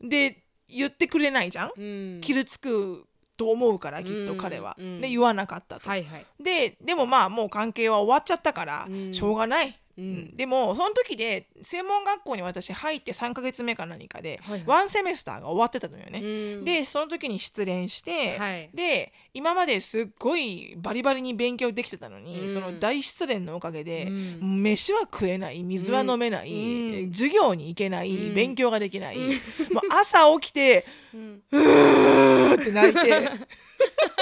[0.00, 1.82] で言ってくれないじゃん、う
[2.18, 2.20] ん。
[2.20, 5.00] 傷つくと思うからきっと彼は、うんうん。
[5.00, 6.26] で言わなかったと、はいはい。
[6.42, 9.14] ででもまあもう関係は終わっちゃったから、うん。
[9.14, 10.04] しょうがない、うん。
[10.04, 10.36] うん。
[10.36, 14.66] でもその時で専門学校に私入って3ヶ月目か何かで、はいはい。
[14.66, 16.64] ワンセメスターが終わってたのよね、うん。
[16.64, 18.70] でその時に失恋して、はい。
[18.74, 22.48] で今まですっごいバリバリに勉強できてたのに、うん。
[22.48, 24.06] その大失恋のおかげで、
[24.40, 24.62] うん。
[24.62, 27.12] 飯は食えない水は飲めない、うん。
[27.12, 28.34] 授業に行けない、うん。
[28.34, 29.30] 勉強ができない、うん。
[29.72, 31.42] もう朝起きてうん。
[31.50, 33.30] うーって泣いて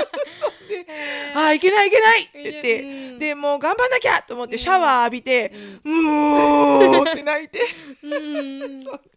[0.77, 0.87] そんで
[1.35, 3.19] 「あーいけないいけない!」って言って、うん。
[3.19, 5.53] でもう頑張んなきゃと思ってシャワー浴びて
[5.85, 7.61] う「うーって泣いて。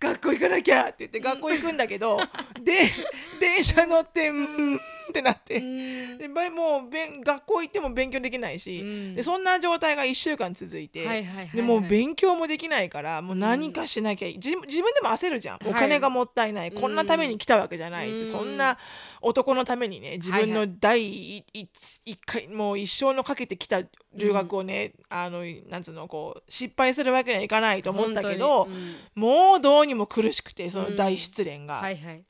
[0.00, 2.20] 学校行かなきゃって言って学校行くんだけど、
[2.62, 2.72] で
[3.40, 5.56] 電車乗って「うん」ってなって。
[5.56, 6.18] うん。
[6.18, 9.14] でばもうべん学校行っても勉強できないし、うん。
[9.14, 11.56] でそんな状態が1週間続いて、はいはいはいはい。
[11.56, 15.70] でもう勉強もできないからもう何かしなきゃい自自分でも焦るじゃん、はい。
[15.70, 18.26] お金がもったいない、こんなために来たわけじゃないって、うん。
[18.26, 18.78] そんな
[19.20, 21.44] 男のためにね自分の第一
[22.04, 23.82] 一回もう一生のかけてきた
[24.14, 28.94] 留学をね、あのなんつうのこう失敗するわけにはいかないと思ったけど、うん。
[29.14, 32.24] もうどうにも苦しくてその大失恋が、はいはい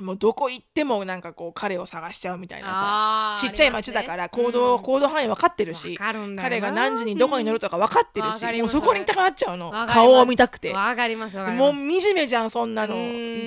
[0.00, 9.72] もうどこ行ってもなんかこう彼を探しちゃうみたいなさちっちゃい町だから行動,、行動範囲分かってるし彼が何時にどこに乗るとか分かってるし、もうわかりますそこに行きたくなっちゃうの。
[9.88, 10.72] 顔を見たくて。
[10.72, 12.94] わかりますもう惨めじゃんそんなの。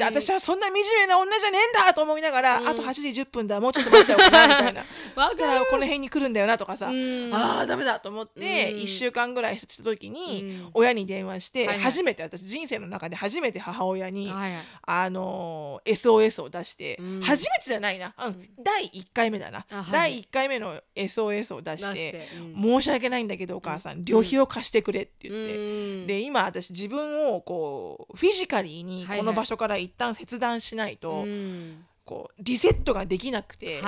[0.01, 2.67] 私はそんな惨めな女じゃねえんだと思いながら、うん。
[2.67, 4.81] あと8時10分だもうちょっと待っちゃおうかなみたいな。
[5.15, 7.31] わそしたらこの辺に来るんだよなとかさ、うん。
[7.33, 8.79] あーダメだと思って、うん。
[8.79, 10.69] 1週間ぐらいした時に、うん。
[10.73, 14.65] 親に電話して、初めて私人生の中で初めて母親に、はいはい。
[14.83, 17.21] あのー SOS を出して、うん。
[17.21, 18.49] 初めてじゃないな、うん。
[18.63, 22.61] 第1回目だな、第1回目の SOS を出して出してうん。
[22.61, 26.07] 申し訳ないんだけどお母さん、旅費を貸してくれって言って、うん。
[26.07, 31.85] で今私自分をこうフィジカリーにこの場所から一旦切断しないと、うん。
[32.09, 33.81] こうリセットができなくて、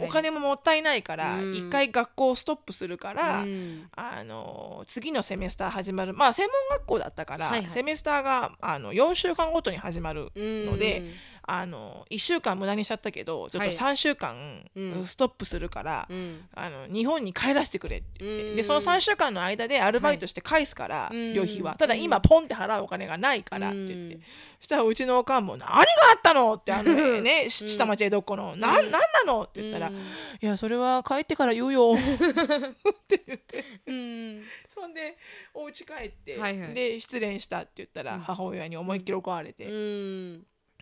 [0.00, 1.54] お金ももったいないからうん。
[1.56, 3.88] 一回学校をストップするから、うん。
[3.96, 6.14] あの次のセメスター始まる。
[6.14, 11.10] まあ専門学校だったから、セメスターがあの4週間ごとに始まるので、うん
[11.46, 13.68] あの1週間無駄にしちゃったけどちょっとはい。
[13.70, 15.04] 3週間うん。
[15.04, 16.48] ストップするから、うん。
[16.54, 18.56] あの日本に帰らせてくれって言って、うん。
[18.56, 21.34] でその3週間の間でアルバイトして返すから、はい。
[21.34, 21.78] 旅費は、うん。
[21.78, 24.20] ただ今ポンって払うお金がないからって言って、うん。
[24.60, 25.84] そしたらうちのおかんも「何があ
[26.16, 29.96] ったの?」ってあのねし下町江戸っ子の「ななんなの?」って言ったら「うん。
[29.96, 30.00] い
[30.40, 31.92] やそれは帰ってから言うよ」
[33.86, 34.42] うん。
[34.70, 35.18] そんで
[35.52, 36.74] お家帰って、はいはい。
[36.74, 38.20] で失恋したって言ったら、うん。
[38.20, 39.66] 母親に思いっきり怒られて、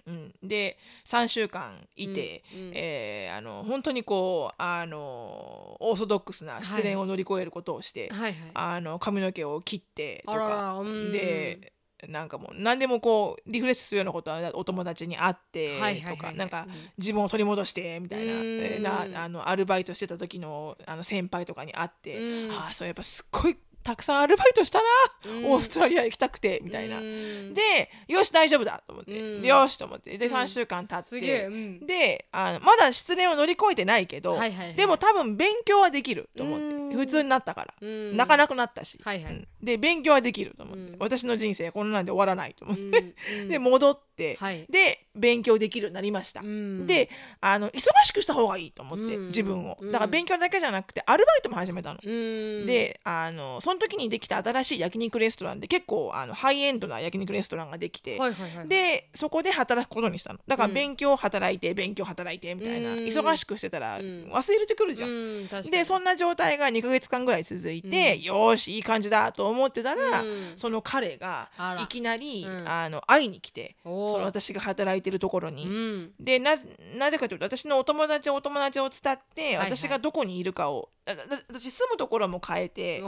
[0.06, 0.14] うん。
[0.14, 2.60] うんで3週間いて、うん。
[2.60, 2.72] うん。
[2.74, 8.34] えーあの本当にこうあのオーソドックスな失恋を乗り越えることをして、はいはい。
[8.54, 10.38] あの髪の毛を切ってとか。
[10.38, 11.12] らうん。
[11.12, 11.72] で
[12.08, 16.16] なんかもう何でもこうリフレッシュするようなことはお友達に会ってはいはいはいはい。
[16.16, 16.90] とかなんかうん。
[16.98, 18.40] 自分を取り戻してみたいなうん。
[18.60, 22.50] えーなあのアルバイトしてた時のあの先輩とかに会ってうん。
[22.52, 24.84] ああそうやっぱすっごいたくさんアルバイトしたな、
[25.32, 25.50] うん。
[25.52, 26.98] オーストラリア行きたくてみたいな。
[26.98, 27.54] うん。
[27.54, 29.42] でよし大丈夫だと思って、うん。
[29.42, 30.16] でよしと思って。
[30.18, 30.34] でうん。
[30.34, 31.48] 3週間経って、
[31.86, 34.74] であのまだ失恋を乗り越えてないけど、はいはいはい。
[34.74, 36.64] でも多分勉強はできると思って。
[36.64, 36.82] うん。
[36.92, 38.16] 普通になったから、うん。
[38.16, 39.34] 泣かなくなったし、はいはい。
[39.34, 39.48] うん。
[39.62, 40.96] で勉強はできると思って、うん。
[40.98, 43.14] 私の人生こんなんで終わらないと思って、
[43.48, 44.66] で戻って、はい。
[44.68, 46.86] で勉強できるようになりました、うん。
[46.86, 49.26] であの忙しくした方がいいと思って、うん。
[49.28, 49.78] 自分を。
[49.80, 49.90] うん。
[49.90, 52.66] だから勉強だけじゃなくてアルバイトも始めたの、うん。
[52.66, 60.38] であのその時にできた新しい焼肉レストランで結構あのハイエンドな焼肉レストランができて、はいはいはいでそこで働くことにしたの。
[60.46, 62.98] だからうん勉強働いて勉強働いてみたいな、うん。
[63.00, 64.30] 忙しくしてたらうん。
[64.32, 70.52] 忘れてくるじゃん、うんでそんな状態が2ヶ月間ぐらい続いて、よーしいい感じだと思ってたら、うん。
[70.56, 72.68] その彼がいきなり、うん。
[72.68, 75.66] あの会いに来てその私が働いてるところに。
[75.66, 76.12] うん。
[76.20, 79.70] でなぜなぜかというと私のお友達お友達を伝って、はい。
[79.70, 83.02] 私がどこにいるかを私住むところも変えて、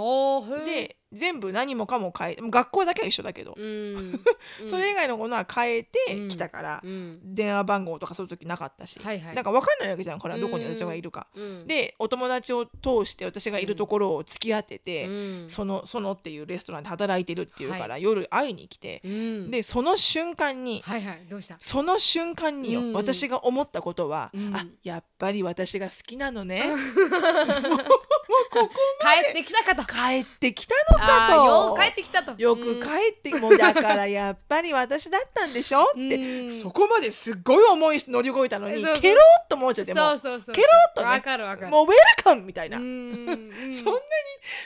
[0.65, 4.21] で全部何もかも変え学校だけは一緒だけど、 うん。
[4.67, 6.29] それ以外のものは変えてうん。
[6.29, 7.21] きたから、うん。
[7.23, 9.35] 電話番号とかそういう時なかったし、はいはい。
[9.37, 11.29] なんか分かんないわけじゃんこれはどこに私がいるか。
[11.37, 15.47] うんでお友達を通して私がいるところを突き当てて、うん。
[15.49, 19.51] そのそのっていうレストランで働いてるっていうから、は夜会いに来て、うん。
[19.53, 21.25] でその瞬間にはいはい。
[21.29, 21.59] どうした？
[21.61, 22.93] その瞬間によ、うん。
[22.93, 24.57] 私が思ったことは、うん。
[24.57, 26.65] あやっぱり私が好きなのね
[27.85, 29.85] 帰ってきたかと。
[29.85, 32.35] 帰ってきたのかあーよとう帰ってきたと。
[32.37, 36.51] よく帰って、もうだからやっぱり私だったんでしょって、うん。
[36.51, 40.17] そこまですっごい思い乗り越えたのにケロッと思っちゃっても。
[40.19, 41.09] そうケロッとね。
[41.09, 41.71] わかるわかる。
[41.71, 43.75] もうウェルカムみたいな、 そんなに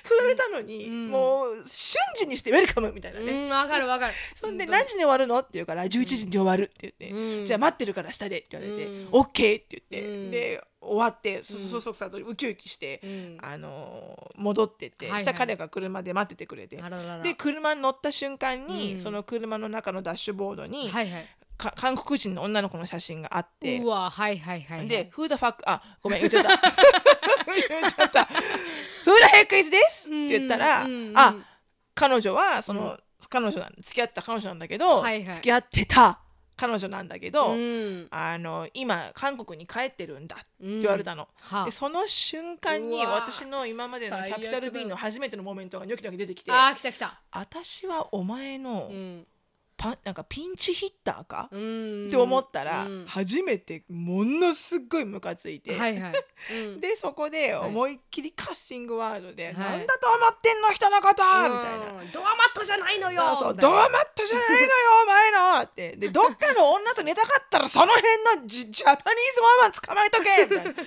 [0.05, 1.11] 振られたのに、うん。
[1.11, 4.15] もう瞬時にしてウェルカムみたいなね、うんわかるわかる。
[4.35, 5.39] そんで何時に終わるの？
[5.39, 7.47] って言うから11時に終わるって言って、うん。
[7.47, 9.09] じゃあ待ってるから下でって言われて、うん。
[9.09, 10.31] OK って言って、うん。
[10.31, 13.38] で終わってそそそそさとウキウキして、うん。
[13.43, 15.23] あのー戻ってって、はいはい。
[15.23, 16.81] した彼が車で待っててくれて、
[17.23, 19.01] で車に乗った瞬間に、うん。
[19.01, 21.27] その車の中のダッシュボードに、はいはい。
[21.57, 24.88] か韓国人の女の子の写真があってうわはいはいはいはい。
[24.88, 26.49] で「Who the fuck」あごめん言っちゃった。
[26.51, 30.87] 言っちゃった「Who the heck is this?」って言ったら、
[31.17, 31.35] あ
[31.97, 32.97] 彼女はその、
[33.29, 35.35] 彼女なん付き合ってた彼女なんだけど、はいはい。
[35.35, 36.21] 付き合ってた
[36.59, 38.09] 彼女なんだけど、うん。
[38.11, 40.81] あの今韓国に帰ってるんだってうん。
[40.83, 47.21] 言われたの、はでその瞬間に私の今までのキャピタル B の初めてのモメントがニョキニョキ出てきてあー来た来た。
[47.31, 49.27] 私はお前のうん
[49.79, 52.07] パなんかピンチヒッターか、うん。
[52.09, 53.07] って思ったら、うん。
[53.07, 56.12] 初めてものすっごいムカついて、はいはい。
[56.53, 56.81] うん。
[56.81, 62.01] でそこで思いっきりカッシングワードで「はいなんだと思ってんの人のこと!」みたいな。
[62.01, 62.12] うん。
[62.12, 63.37] ドアマットじゃないのよ。
[63.37, 64.69] そうドアマットじゃないのよ
[65.05, 65.97] お前のって。
[65.97, 70.47] でどっかの女と寝たかったらその辺のジジャパニーズママ捕まえとけ。
[70.47, 70.73] みたいな。
[70.75, 70.85] なんで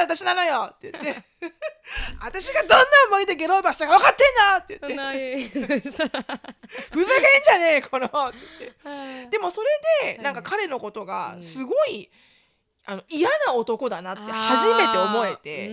[0.00, 0.70] 私なのよ？
[0.72, 1.29] って言って
[2.22, 5.88] 私がどんな思いでゲローバーしたか分かってんなって言って。
[5.88, 8.06] ふざけんじゃねえこの。
[8.06, 9.68] って言ってでもそれ
[10.02, 10.22] ではい。
[10.22, 11.42] なんか彼のことがうん。
[11.42, 12.10] すごい、
[12.86, 15.68] あの嫌な男だなって初めて思えて、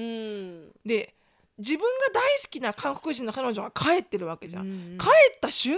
[0.85, 1.13] で
[1.57, 5.77] 自分が大好きな韓国人の彼女が帰ってるわけじゃん、うん帰った瞬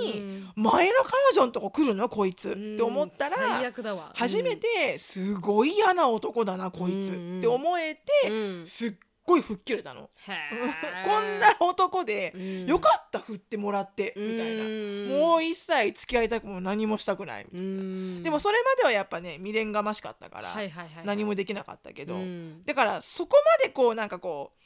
[0.00, 0.52] 間に、うん。
[0.54, 4.12] 前の彼女のとこ来るのこいつ、って思ったら悪だわ。
[4.14, 7.38] 初めてすごい嫌な男だなこいつ、うん。
[7.38, 8.66] って思えて、うん。
[8.66, 8.92] すっ
[9.26, 10.08] ごい吹っ切れたの。
[11.04, 12.66] こんな男で、うん。
[12.66, 15.08] よかった振ってもらってみたいな、うん。
[15.08, 18.22] もう一切付き合いたくも何もしたくないみたいな、うん。
[18.22, 22.62] でもそれまではやっぱね未練がましかったから、はいはい何もできなかったけど、うん。
[22.64, 24.60] だからそこまでこうなんかこう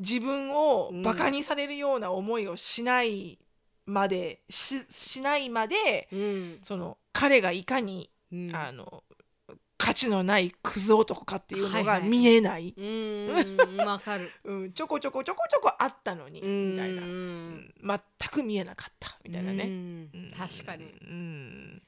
[0.00, 3.38] 自分をバカにされるような思いをしない
[3.84, 6.58] まで、ししないまでうん。
[6.62, 8.56] その彼がいかに、うん。
[8.56, 9.04] あの
[9.80, 14.30] 価値のないクズ男かっていうのが見えない、うんわかる。
[14.44, 17.74] うん、ちょこちょこちょこちょこあったのに、みたいな、ううんん
[18.18, 20.34] 全く見えなかったみたいなね、うんうん。
[20.36, 20.84] 確かに。
[20.84, 21.82] うん。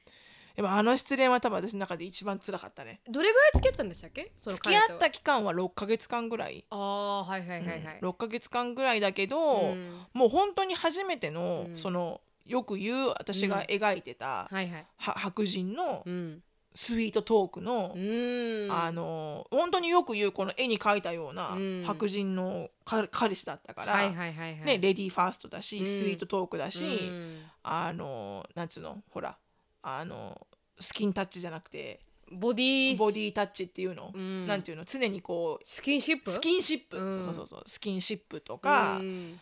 [0.55, 2.99] でもあの失恋は多分私の中で一番辛かったね。
[3.07, 4.31] どれぐらい付き合ってたんでしたっけ？
[4.37, 7.99] その付き合った期間は6ヶ月間ぐらい、ああはいはいはいはい。
[8.01, 8.09] うん。
[8.09, 10.01] 6ヶ月間ぐらいだけど、うん。
[10.13, 11.77] もう本当に初めての、うん。
[11.77, 14.87] そのよく言う私が描いてた、はいはい。
[14.97, 16.43] は白人のうん
[16.75, 18.71] スイートトークの、うん。
[18.71, 21.83] あの本当によく言うこの絵に描いたようなうん。
[21.85, 25.85] 白人の彼彼氏だったから、ね、レディーファーストだし、うん。
[25.85, 27.41] スイートトークだし、うん。
[27.63, 29.37] あのなんつうのほら
[29.81, 30.47] あの
[30.79, 31.99] スキンタッチじゃなくて
[32.31, 34.47] ボディボディタッチっていうの、うん。
[34.47, 34.85] なんていうの？
[34.85, 36.31] 常にこうスキンシップ？
[36.31, 37.23] スキンシップ、うん。
[37.23, 37.63] そうそうそう。
[37.65, 39.39] スキンシップとか、うん。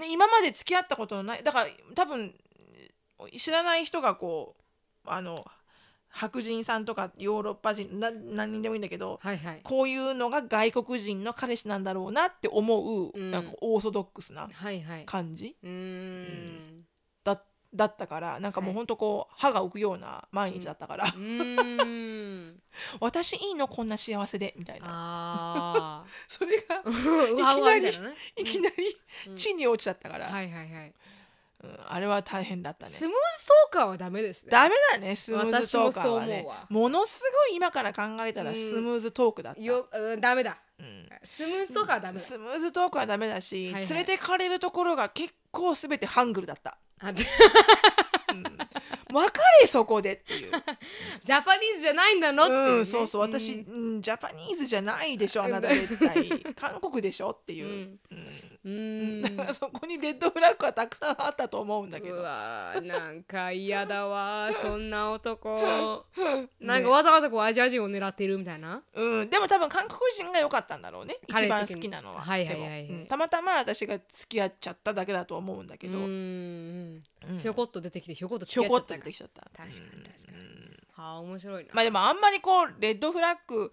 [0.00, 2.34] ね、今まで付き合ったことのないだから多分
[3.36, 4.56] 知らない人がこ
[5.04, 5.44] うあの
[6.12, 9.60] 白人さんとかヨーロッパ人な何人でもいいんだけどはいはい。
[9.62, 13.30] こういうのが外国人の彼氏なんだろうなって思う、うん。
[13.30, 15.06] なんかオーソドックスなはいはい。
[15.06, 15.56] 感じ？
[15.62, 16.84] うーん。
[17.24, 17.42] だ
[17.74, 21.82] だったからなんかもうはいほんとこう歯が浮くような毎日だったから、うー
[22.50, 22.60] ん。
[23.00, 24.86] 私いいのこんな幸せでみたいな。
[24.88, 26.82] あ それが
[27.76, 28.14] いなね。
[28.36, 28.74] いきなり
[29.28, 29.36] うん。
[29.36, 30.94] 地に落ちちゃったから、はいはいはい
[31.62, 32.92] うんあれは大変だったね。
[32.92, 34.50] スムーズトーカーはダメですね。
[34.50, 36.46] ダメだねスムーズトーカーはね。
[36.68, 38.56] ものすごい今から考えたらうん。
[38.56, 40.58] スムーズトークだった、ようんダメだ。
[40.78, 41.08] うん。
[41.24, 42.24] スムーズトーカーはダメだ。
[42.24, 43.88] スムーズトークはダメだし、はいはい。
[43.88, 47.24] 連れてかれるところが結構すべてハングルだった、うん、分
[49.30, 50.52] かれそこでっていう、
[51.22, 52.62] ジャパニーズじゃないんだのっていね。
[52.62, 53.20] うん、そうそう。
[53.22, 54.02] 私、うん。
[54.02, 55.68] ジャパニーズじゃないでしょあなた。
[55.68, 56.28] 絶対。
[56.54, 57.98] 韓国でしょっていう。
[58.10, 58.72] う、んうん。
[58.72, 58.76] う
[59.18, 66.04] んだからそこにレッドフラッグはたくさんあったと思うんだけうどわーなんか嫌だわ そんな男。
[66.60, 68.82] なんかわざわざこうアジア人を狙っているみたいな。
[68.94, 71.18] うん、でも多分韓国人が良かったんだろうね。
[71.28, 72.20] 一番好きなのは。
[72.20, 73.06] はいはいはいうん。
[73.06, 77.00] たまたま私が付き合っちゃっただけだと思うんだけど、うんうん
[77.38, 79.42] ひょこっと出てきてひょこっとひょこっと出てきちゃった。
[79.56, 80.38] 確かにうん確かに。
[80.38, 80.78] うん。
[80.92, 81.70] はあ面白いな。
[81.72, 83.72] まあでもあんまりこうレッドフラッグ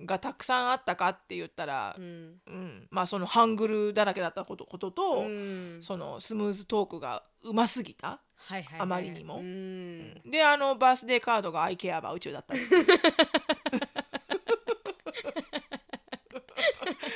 [0.00, 2.40] がたくさんあったかって言ったらう、ん。
[2.46, 2.88] うん。
[2.90, 5.78] まあそのハングルだらけだったことことと、うん。
[5.80, 8.80] そのスムーズトークがうますぎた、はいはいはい。
[8.80, 9.36] あまりにも。
[9.36, 10.20] うん。
[10.30, 12.54] であのバースデーカードが「I care about you」だった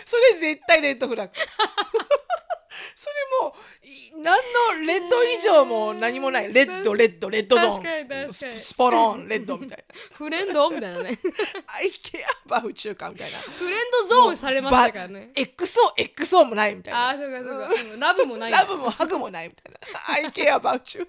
[0.07, 1.35] それ絶対レッドフラッグ
[4.23, 4.37] 何
[4.81, 6.53] のレッド以上も何もない。
[6.53, 7.71] レッドレッドレッドゾーン。
[7.73, 8.61] 確かに確かに。
[8.61, 9.57] ススポロンレッド。
[9.57, 9.85] みたいな
[10.16, 11.18] フレンドみたいなね
[11.66, 13.39] 「I care about you」かみたいな。
[13.39, 15.31] フレンドゾーンされましたからね。
[15.35, 17.01] XOXO もないみたいな。
[17.07, 17.68] ああそうかそうか。
[17.93, 18.53] うんラブもない。
[18.53, 21.09] ラブもハグもないみたいな「I care about you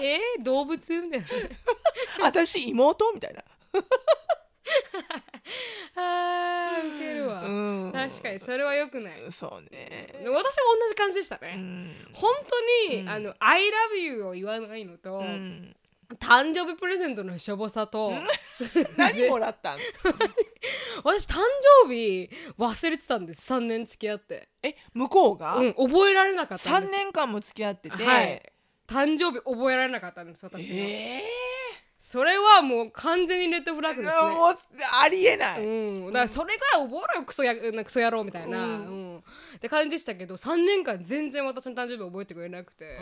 [0.00, 1.26] えー、動物みたいな」
[2.22, 3.44] 私妹みたいな
[5.96, 7.92] あーウケるわ、うん。
[7.92, 9.20] 確かにそれはよくない。
[9.30, 10.14] そうね。
[10.14, 10.42] 私も同
[10.88, 12.08] じ感じでしたね、うん。
[12.12, 13.08] 本当に、うん。
[13.08, 15.74] あの「I love you」を言わないのと、うん。
[16.20, 18.12] 誕生日プレゼントのしょぼさと、
[18.96, 19.78] 何もらったん？
[21.04, 21.36] 私誕
[21.84, 23.52] 生日忘れてたんです。
[23.52, 25.56] 3年付き合って、え向こうが？
[25.56, 26.92] うん、覚えられなかったん3です。
[26.92, 28.42] 年間も付き合ってて、はい。
[28.86, 31.22] 誕生日覚えられなかったんです私は、え
[32.08, 34.30] それはもう完全にレッドフラッーグですね。
[34.30, 34.56] もう
[35.02, 39.14] ありえない、うん、だからそれぐらい覚えろよクソや なんかクソ野郎みたいな、ううん。
[39.16, 42.98] んって感じでしたけど3年間全然私の誕生日覚えてくれなくて、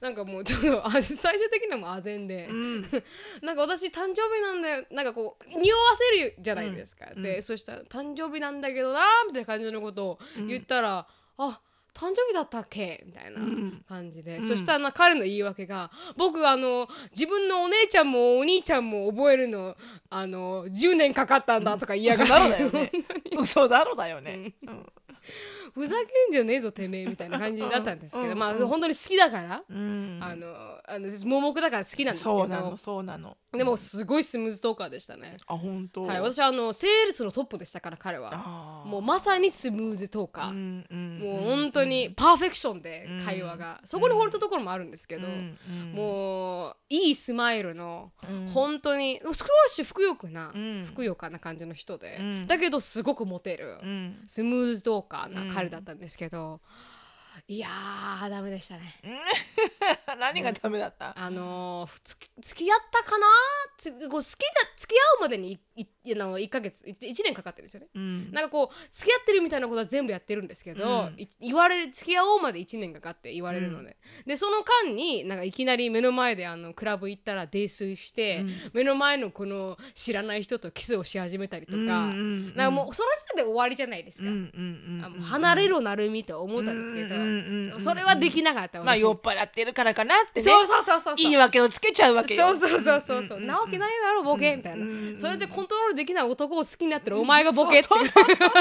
[0.00, 2.82] なんかもうちょっとあ最終的にはもうあぜんで、うん。
[3.42, 5.82] なんか私誕生日なんだよなんかこう匂わ
[6.16, 7.22] せるじゃないですか、うん。
[7.22, 11.06] で、そしたら誕生日なんだけどなみたいな感じのことを言ったら、
[11.36, 11.60] あ
[11.94, 13.02] 誕生日だったっけ？
[13.06, 13.84] みたいなうん。
[13.88, 14.46] 感じで、うん。
[14.46, 19.76] そしたらな彼の言い訳が僕あの自分のお姉ちゃんもお兄ちゃんも覚えるの
[20.10, 22.92] あの10年かかったんだとか言いやが嘘って、だろだよね。
[23.40, 24.86] 嘘だろだよね、うん
[25.74, 28.62] ふざけんじゃねえぞてめえみたいな感じだったんですけど、まあうん。
[28.62, 30.18] うん本当に好きだから、うん。
[30.20, 30.46] あの
[30.86, 32.38] あの盲目だから好きなんですけど。
[32.40, 33.36] そうなのそうなの。
[33.52, 36.02] でもすごいスムーズトーカーでしたね、あ本当。
[36.02, 45.26] はい、私はあのセールスのトップでしたから彼はもうまさにスムーズトーカー、うんうんもう本当にパーフェクションで会話が、そこに惚れたところもあるんですけど、
[45.94, 48.48] もういいスマイルの、うん。
[48.48, 50.84] 本当に少しふくよくな、うん。
[50.86, 52.46] ふくよかな感じの人で、うん。
[52.46, 54.22] だけどすごくモテる、うん。
[54.26, 56.60] スムーズトーカーな彼だったんですけど、
[57.46, 58.94] いやーダメでしたね。
[60.18, 61.18] 何がダメだった？
[61.18, 63.26] あのーつき付き合ったかな？
[63.78, 64.26] つこう好きだ
[64.76, 67.88] 付き合うまでにいいあの1ヶ月1年かかってるんですよね。
[67.94, 68.32] うん。
[68.32, 71.14] なんかこう付き合ってるみたいなことは全部やってるんですけど、うん。
[71.20, 73.96] い言われる付き合おうまで1年かかって言われるので、
[74.26, 84.28] でその間になんかいきなり目の前であのクラブ行ったら泥酔して、目の前のこの知らない人とキスをし始めたりとか、なんかもうその時点で終わりじゃないですか。
[84.28, 90.44] あもう離れろなるみと思ったんですけど、うんそれはできなかったまあ私酔っ払ってるからかなってね。
[90.44, 91.16] そうそうそうそうそう。
[91.16, 92.48] 言い訳をつけちゃうわけよ。
[92.56, 94.86] そうそうそうそうそう、なわけないだろボケみたいな、
[95.16, 97.88] それでコントロールできない男を好きになってるお前がボケって。
[97.88, 98.52] そうそうそうそう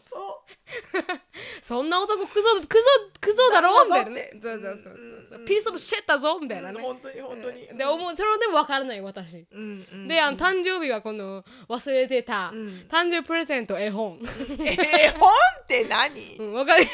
[0.00, 0.44] そ
[1.62, 2.86] そんな男クソクソ
[3.20, 4.30] クソだろみたいなね。
[4.34, 4.60] だそう。
[4.60, 6.80] そうそうそうピースオブシェッだぞみたいうなね。
[6.80, 7.66] 本当に本当に。
[7.78, 9.46] で思うそれでも分からない私。
[9.50, 10.08] うんうん。
[10.08, 12.52] であの誕生日はこの忘れてた、
[12.90, 14.18] 誕生日プレゼント絵本。
[14.60, 15.30] 絵本
[15.62, 16.36] って何？
[16.36, 16.82] うんわかる。
[16.82, 16.86] 絵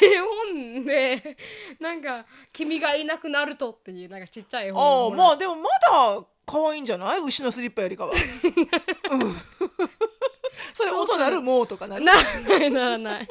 [0.55, 1.37] 本で
[1.81, 7.21] なんか「君がいなくなると」っていうなんかちっちゃい絵あ本あまあでもまだ可愛いんじゃない？
[7.21, 8.13] 牛のスリッパよりかは
[9.13, 9.35] うん。
[10.75, 12.05] それ音鳴るもうとかなる？
[12.05, 12.65] ならな。
[12.65, 13.29] いならない。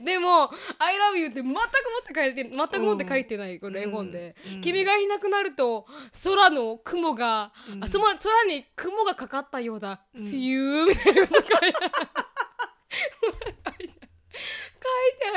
[0.00, 1.62] でも「I love you」って全く持っ
[2.06, 5.86] て書いて全く持って書いてないこの絵本で、君がいなくなると
[6.22, 11.14] 空の雲が、あその空に雲がかかったようだ、フィューみたい
[11.72, 11.88] な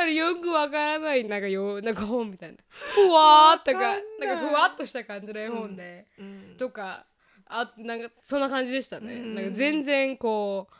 [0.02, 0.16] ある。
[0.16, 1.26] よくわからない。
[1.26, 2.58] なんかよなんか本みたいな。
[2.70, 6.56] ふわーっとかなんかふわっとした感じの絵本で、うん。
[6.58, 7.06] とか
[7.48, 9.36] あなんかそんな感じでしたね、うん。
[9.36, 10.74] なんか全然こう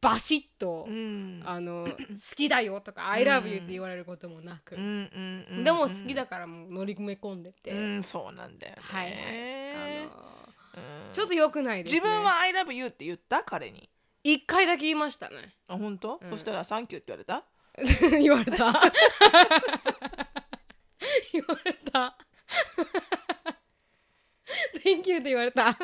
[0.00, 1.42] バシッと、うん。
[1.44, 1.96] あの 好
[2.36, 8.82] きだよとか「I love you」って言われることもなく、うんうんうんでも好きだからもう乗り込込んでて、うんそうなんだよね。
[8.82, 9.98] はいはい。
[9.98, 10.10] あの
[11.06, 11.12] うん。
[11.12, 12.00] ちょっと良くないですね。
[12.00, 13.44] 自分は I love you って言った？
[13.44, 13.88] 彼に。
[14.24, 15.56] 一回だけ言いましたね。
[15.66, 17.44] あ本当、そしたらサンキューって言われた？
[18.20, 18.72] 言われた。
[21.32, 22.16] 言われた。
[24.84, 25.64] Thank you って言われた。
[25.64, 25.78] 間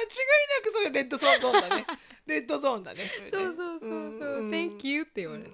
[0.00, 0.06] 違い
[0.48, 1.86] なくそれレッドゾーンだね。
[2.26, 4.50] レッドゾーンだねそうそうそうそう、ん。
[4.50, 5.50] Thank you って言われて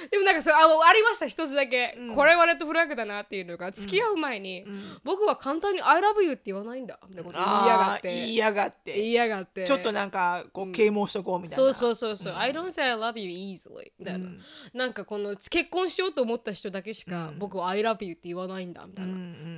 [0.10, 4.64] でもなんかそうあありました一つだけ、これはレッドフラッグだなっていうのが付き合う前に、
[5.04, 6.98] 僕は簡単に「I love you」って言わないんだ。
[7.08, 8.14] みたいなこと言いやがって。
[8.14, 8.94] 言いやがって。
[8.94, 9.64] 言いやがって。
[9.64, 13.92] ちょっとなんかこう啓蒙しとこうみたいな、そうそうそうそう、I don't say I love you easily.
[13.98, 14.28] みたいな、
[14.72, 18.86] なんかこの結婚しようと思った人だけしか、僕は I love you って言わないんだ。
[18.86, 19.12] みたいな、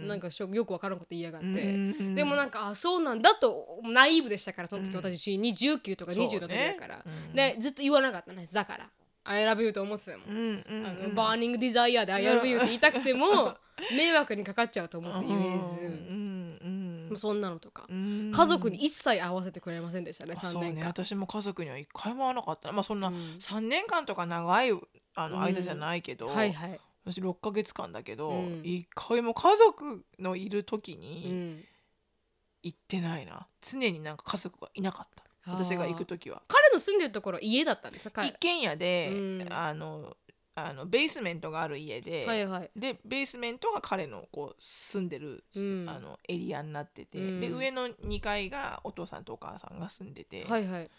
[0.09, 8.91] なんかしょよくわからんこと言いやがって、んでもなんかあそうなんだとナイーブでしたからその時私19とか20の時だから、でずっと言わなかったんですだから
[9.25, 13.57] I love you と思ってたもん、うんうんあのバーニングデザイアで I love you って言いたくても
[13.97, 15.93] 迷惑にかかっちゃうと思って言えず、うん
[16.65, 18.33] うんそんなのとか、うん。
[18.35, 20.73] 家族に一切合わせてくれませんでしたね3あそうね。
[20.73, 22.73] 年間、私も家族には一回も会わなかった。
[22.73, 24.71] まあそんな3年間とか長い
[25.15, 28.63] あの間じゃないけど、はいはい、私6ヶ月間だけど、うん。
[28.65, 31.65] 一回も家族のいる時うにん、
[32.63, 33.47] 行ってないな。
[33.61, 36.43] 常になんか家族がいなかった私が行く時は。
[36.49, 38.23] 彼の住んでるところは家だったんですか？
[38.23, 38.29] 彼。
[38.29, 39.49] 一軒家で、うん。
[39.53, 40.17] あの
[40.55, 42.71] あのベースメントがある家で、はいはい。
[42.77, 45.87] でベースメントが彼のこう住んでる、うん。
[45.89, 47.41] あのエリアになってて、うん。
[47.41, 50.91] で上の2階がお父さんとお母さんが住んでて、はいはい。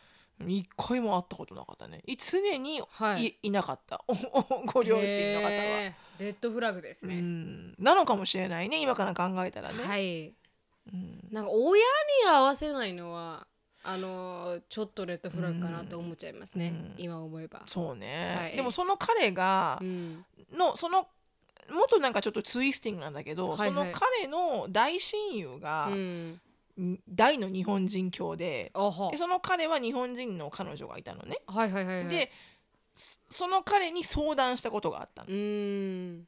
[0.47, 2.01] 一回も会ったことなかったね。
[2.07, 3.37] い常にい,、はい。
[3.43, 4.03] い、なかった。
[4.65, 10.29] ご両親の方は、レッドフラグですうね、ん、なのかもしれないね今から考えたらね、はい。
[10.91, 11.29] うん。
[11.31, 11.83] なんか親
[12.23, 13.47] に合わせないのは
[13.83, 17.03] あのーちょっとレッドフラグかなと思っちゃいますね、うん。
[17.03, 18.55] 今思えば、そうね、はい。
[18.55, 20.25] でもその彼がうん、
[20.57, 21.07] のその
[21.69, 23.69] もっとなんかちょっとツイスティングなんだけど、はいはい。
[23.69, 26.39] その彼の大親友が、うん、
[26.79, 28.71] ん大の日本人教で
[29.11, 32.07] でその彼は日本人の彼女がいたのね、はいはいはいはい。
[32.09, 32.31] で
[32.93, 36.23] そその彼に相談したことがあったの,、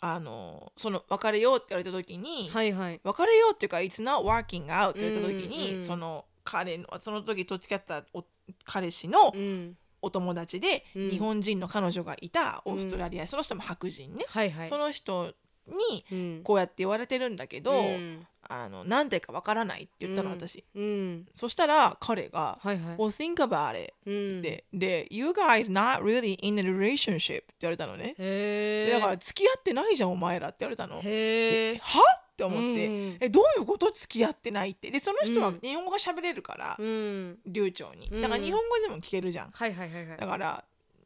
[0.00, 3.00] あのその別れようって言われた時に、はいはい。
[3.02, 5.82] 別れようっていうか「It's not working out」って言われた時に、うんうん。
[5.82, 8.24] その彼のその時と付き合ったお
[8.64, 9.76] 彼氏のうん。
[10.04, 11.10] お友達で、うん。
[11.10, 14.68] 日本人の彼女がいたオーストラリア、その人も白人ね、はいはい。
[14.68, 15.32] その人
[15.68, 16.40] にうん。
[16.42, 18.26] こうやって言われてるんだけど、うん。
[18.48, 20.36] あの何てかわからないって言ったの、うん。
[20.36, 21.28] 私うん。
[21.36, 24.42] そしたら彼がはいはい「Well think about it」うん。
[24.42, 28.16] でで「You guys not really in a relationship」って言われたのね。
[28.18, 31.00] へえでだから付き合ってないじゃんお前らって言われたの。
[31.00, 32.00] へえは？
[32.00, 33.16] って思って、うん。
[33.20, 33.90] えどういうこと？
[33.90, 34.90] 付き合ってないって。
[34.90, 35.60] でその人はうん。
[35.60, 37.38] 日本語が喋れるから、うん。
[37.46, 38.08] 流暢に。
[38.10, 38.22] うん。
[38.22, 39.50] だから日本語でも聞けるじゃん。
[39.50, 40.18] はいはいはいはい。
[40.18, 40.64] だから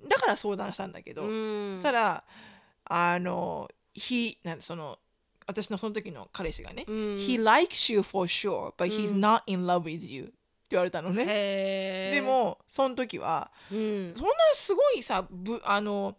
[0.09, 1.74] だから相談したんだけど、うん。
[1.77, 2.24] そしたら
[2.85, 4.99] あの he なんその
[5.47, 6.95] 私のその時の彼氏がね、うん。
[7.16, 9.20] He likes you for sure but he's うん。
[9.20, 10.33] not in love with you って
[10.70, 11.24] 言われたのね、
[12.12, 14.12] でもその時はうん。
[14.14, 16.16] そんなすごいさぶあの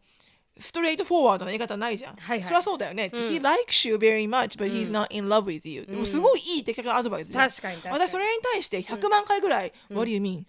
[0.60, 10.12] ストレートフォワードな言い方ないじゃん、はいはいそりゃそうだよね、うん He likes you very much but he's うん not in love with you、んでもすごいいい的確なアドバイスじゃん確かに確かに私それに対して100万回ぐらい、What do
[10.12, 10.43] you mean?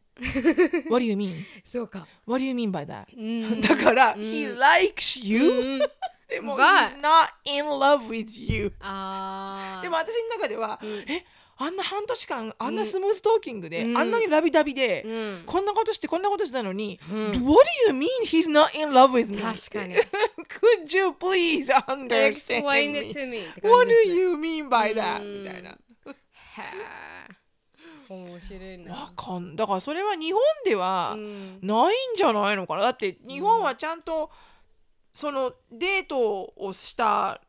[0.90, 1.44] What do you mean?
[1.64, 3.06] そうか What do you mean by that?
[3.16, 5.78] うんだから、うん He likes you、うん
[6.28, 11.24] でも But- He's not in love with you あーでも私の中では、うんえ
[11.60, 13.98] あんな半年間あんなスムーズトーキングで、うん。
[13.98, 15.42] あんなにラビダビで、うん。
[15.44, 17.26] こんなことしてこんなことしたのに、うん。
[17.30, 19.42] What do you mean he's not in love with me?
[19.42, 19.96] 確かに。
[20.48, 23.10] Could you please understand Explain me?
[23.10, 25.20] it to me What じ do you mean by that?
[25.20, 25.42] うん。
[25.42, 25.76] みたいな。
[28.08, 28.92] 面白いな。
[28.92, 31.58] わかんだからそれは日本ではうん。
[31.60, 32.82] ないんじゃないのかな。
[32.82, 34.30] だって日本はちゃんと
[35.12, 37.40] そのデートをした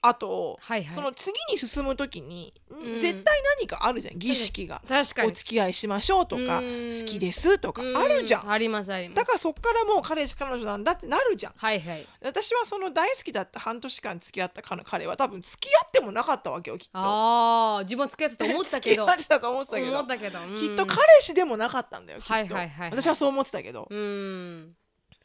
[0.00, 0.90] 後、はいはい。
[0.90, 3.00] その次に進む時に、ん。
[3.00, 4.82] 絶対何かあるじゃん儀式が。
[4.88, 5.30] 確かに。
[5.30, 6.88] お付き合いしましょうとか、うん。
[6.88, 8.46] 好きですとかあるじゃん。
[8.46, 9.16] うありますあります。
[9.16, 11.52] だからそっからもう彼氏彼女なんだってなるじゃん。
[11.56, 12.06] はいはい。
[12.22, 16.90] 私はその大好きだった半年間付き合った彼彼は多分付き合ってもなかったわけよきっと。
[16.94, 19.06] ああ自分は付き合ってたと思ったけど。
[19.06, 19.90] 付き合ってたと思ってたけど。
[19.90, 20.56] 思ったけど、うん。
[20.56, 22.90] きっと彼氏でもなかったんだよきっと、はいはいはいはい。
[22.90, 24.74] 私はそう思ってたけど、うん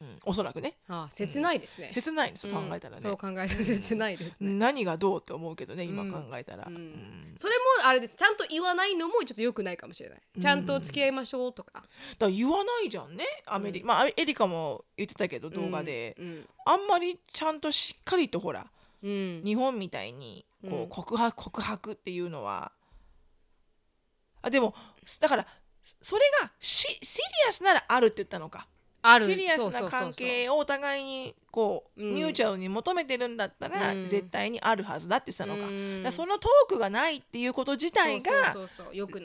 [0.04, 0.20] うん。
[0.26, 0.76] おそらくね。
[0.88, 2.70] あー切ないですね、切ないんですようん。
[2.70, 6.12] 考えたらね、そう考えたら切ないですね、何がどうって思うけどね今うん。
[6.12, 6.76] 考えたら、うん。
[6.76, 7.34] うん。
[7.38, 8.16] それもあれです。
[8.16, 10.22] ちゃんと言わないのもちょっと良くないかもしれない。
[10.40, 11.84] ちゃんと付き合いましょうとか、
[12.20, 16.46] だ言わないじゃんねアメリカ、まあエリカも言ってたけど動画で、うん。
[16.66, 18.68] あんまりちゃんとしっかりとほら
[19.02, 19.42] うん。
[19.44, 20.84] 日本みたいにこうん。
[20.84, 22.72] う告白告白っていうのは
[24.42, 24.74] あでも
[25.20, 25.48] だから
[26.02, 28.68] それがシ serious ならあるって言ったのか
[29.04, 29.28] ある。
[29.28, 32.16] serious な関係をお互いにこう、うん。
[32.16, 34.08] mutual に求めてるんだったら、うん。
[34.08, 36.12] 絶対にあるはずだって言ってたのか,、うん。
[36.12, 38.32] そのトークがないっていうこと自体が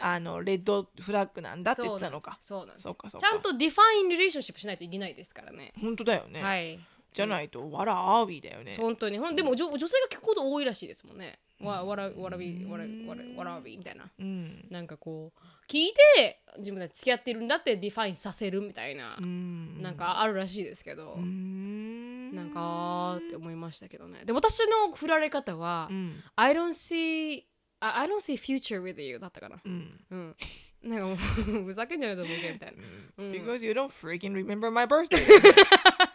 [0.01, 2.39] あの red flag なんだって言ってたのか。
[2.43, 2.83] そうなんです。
[2.83, 3.29] そうかそうか。
[3.29, 5.73] ちゃんと define relationship しないといけないですからね。
[5.81, 6.79] 本当だよね、はい。
[7.13, 8.77] じゃないとわらあービーだよね。
[8.79, 9.19] 本当に。
[9.19, 11.39] ほんでも女女性が聞くこと多いらしいですもんね。
[11.61, 14.11] わわらわらびわらわらわらびみたいな。
[14.19, 14.67] うん。
[14.71, 19.83] なんかこう聞いて自分たち付き合ってるんだって define させるみたいな、うん。
[19.83, 22.35] なんかあるらしいですけど、うん。
[22.35, 24.25] なんかって思いましたけどね。
[24.25, 26.23] で私の振られ方は、うん。
[26.37, 27.43] I don't see
[27.81, 29.57] I don't see future with you だったかな。
[29.65, 30.05] うん。
[30.11, 30.37] うん。
[30.83, 32.83] なんかもうふざけんじゃないと思うけどみたいな、
[33.19, 33.33] うん。
[33.33, 35.19] Because you don't freaking remember my birthday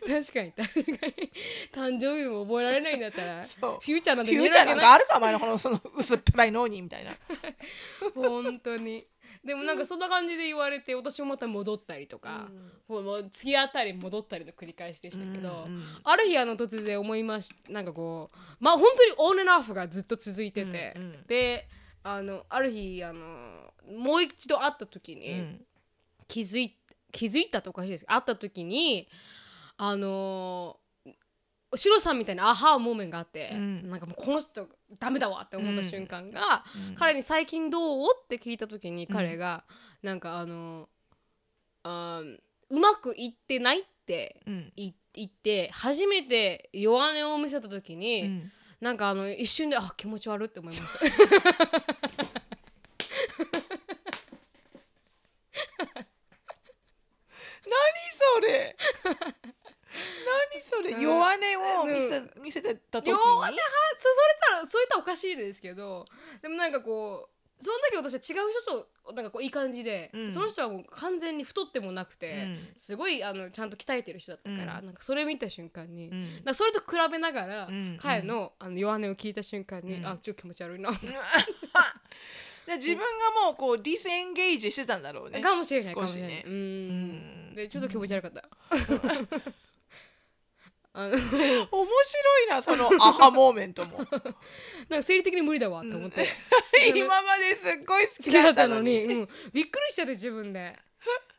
[0.00, 1.32] 確かに確かに。
[1.72, 3.78] 誕生日も覚えられないんだったらそう。
[3.80, 7.12] フューチャーなんてフューチャーなんかあるかお前のこのその薄っぺらい脳にみたいな。
[8.14, 9.06] 本当に。
[9.44, 12.48] でもなんかそんな感じで言われて私もまた戻ったりとか、
[12.88, 21.26] もうもう付き合ったり戻ったりの繰り返しでしたけど、うんうんある日あの突然思いましなんかこうまあ本当にオンエンオフがずっと続いてて、うんうん。
[21.26, 21.68] で
[22.02, 25.60] あのある日あのもう一度会った時に、うん。
[26.26, 26.74] 気づい
[27.12, 28.04] 気づいたとおかしいです。
[28.04, 29.08] けど会った時に
[29.76, 30.78] あの
[31.76, 33.90] シロさんみたいなアハーモーメンがあって、うん。
[33.90, 34.68] なんかもうこの人
[34.98, 36.94] ダメだわって思った瞬間が、うん。
[36.94, 39.64] 彼に「最近どう?」って聞いた時に彼が、
[40.02, 40.88] なんかあの
[41.82, 44.40] あーうまくいってないって
[44.76, 44.94] 言
[45.26, 48.52] って初めて弱音を見せた時に、うん。
[48.80, 51.04] なんかあの一瞬であ気持ち悪いって思いました。
[57.66, 57.74] 何
[58.12, 58.76] それ？
[60.84, 61.00] 何それ、うん。
[61.02, 63.12] 弱音を見せ,、見せてた時に。
[63.12, 66.06] 弱音はそそれたらそういったらおかしいですけど
[66.42, 70.32] でもなんかこうその時私は違う人となんかこういい感じで、うん。
[70.32, 72.58] その人はもう完全に太ってもなくて、うん。
[72.76, 74.86] すごいあのちゃんと鍛えてる人だったから、うん。
[74.86, 76.34] なんかそれ見た瞬間に、うん。
[76.36, 77.98] なんかそれと比べながら、うん。
[78.00, 80.06] 彼のあの弱音を聞いた瞬間に、うん。
[80.06, 83.04] あちょっと気持ち悪いなで自分が
[83.46, 85.40] もうこうディスエンゲージしてたんだろうね。
[85.40, 87.54] かもしれないかししれない、うん。
[87.54, 88.48] でちょっと気持ち悪かった、
[90.96, 93.98] あの面白いなそのアハモーメントも。
[94.88, 96.28] なんか生理的に無理だわって思って、
[96.94, 99.04] 今まですっごい好好きだったのに。
[99.04, 100.78] うん、びっくりしちゃって自分で、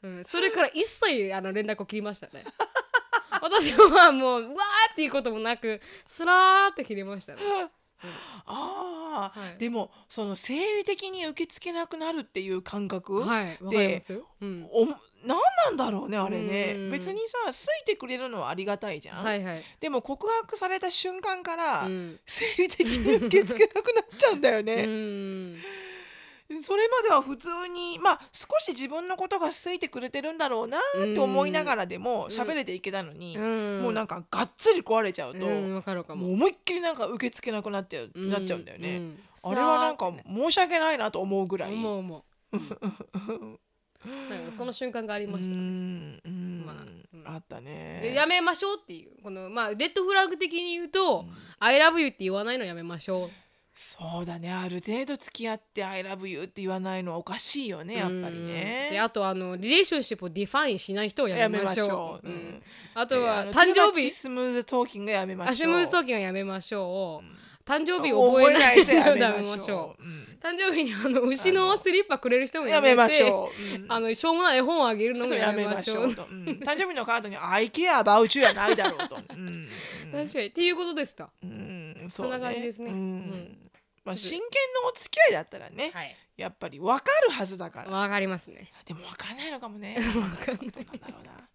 [0.03, 2.43] うん、それから一切あの連絡を切りましたね。
[3.41, 7.41] 私はもううわーっていうこともなくスラーって切りましたね、
[8.45, 9.57] ああ、はい。
[9.57, 13.57] でもその生理的に受け付けなくなるっていう感覚、はい。
[13.61, 14.87] わかりますよ、うん、お
[15.25, 16.73] 何なんだろうねあれね。
[16.75, 16.91] うん。
[16.91, 17.51] 別にさ好
[17.81, 22.19] いてくれるのはありがたいじゃん、はいはい、でも告白された瞬間から、うん。
[22.25, 25.55] 生理的に受け付けなくなっちゃうんだようね、ん。
[26.61, 35.81] それまでは普通にまあ少し自分のことが好いてくれてるんだろうなって思いながらでも喋れていけたのに、うん、もうなんかがっつり壊れちゃうと、うん、も
[36.15, 36.27] も。
[36.27, 39.19] う思いっきりなんか受け付けなくなっちゃう、なっちゃうんだよね、ん。
[39.43, 41.73] あれはなんか申し訳ないなと思うぐらい。
[41.73, 43.59] 思う思う、うん
[44.29, 46.63] なんかその瞬間がありまうした、んうん。
[46.65, 46.75] まあ
[47.13, 47.23] うん。
[47.25, 51.25] あったでねやめましょうっていうこのまあ red flag 的に言うと
[51.59, 53.29] 「I love you」って言わないのやめましょう。
[53.77, 54.49] そうだね。
[54.53, 58.99] ある程度付き合って「I love you」って言わないのはおかしいよねやっぱりうんでね。
[59.01, 62.27] あとあの relationship を define しない人をやめましょう。
[62.93, 65.51] あとは誕生日スムーズトーキングやめましょう。
[65.51, 67.25] アシムーストーキングはやめましょう、
[67.65, 70.03] 誕生日覚覚えない人 やめましょう。
[70.03, 73.75] うんう誕生日にあの牛のスリッパくれる人もややめましょう。
[73.81, 76.25] うんあのしょうもない絵本をあげるのもややめましょうょうと。
[76.25, 79.15] うん 誕生日のカードに「I care about you」やないだろうと。
[79.15, 79.69] うん
[80.11, 83.71] 確かにっていうことでしたうんそんな感じですねうんうん
[84.05, 87.89] まあ真剣のお付き合いだったらねはいやっぱり分かるはずだから。
[87.89, 89.95] わかりますねでも分かんないのかもね。
[90.13, 90.67] 分かんない。
[90.69, 91.49] どうなんだろうな。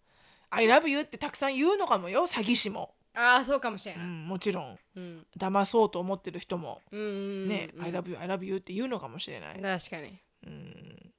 [0.49, 2.93] I love you ってたくさん言うのかもよ詐欺師も。
[3.13, 4.79] ああそうかもしれない、うん、もちろん。
[4.95, 5.25] うん。
[5.37, 7.83] 騙そうと思ってる人もうんうんうんね、うん。
[7.83, 10.19] I love you I love you って言うのかもしれない、確かに。
[10.47, 11.11] うん、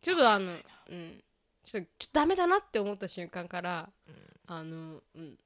[0.00, 1.22] ちょっとあのうん。
[1.64, 3.88] ちょっとちょっとダメだなって思った瞬間から、
[4.46, 5.38] あのうん。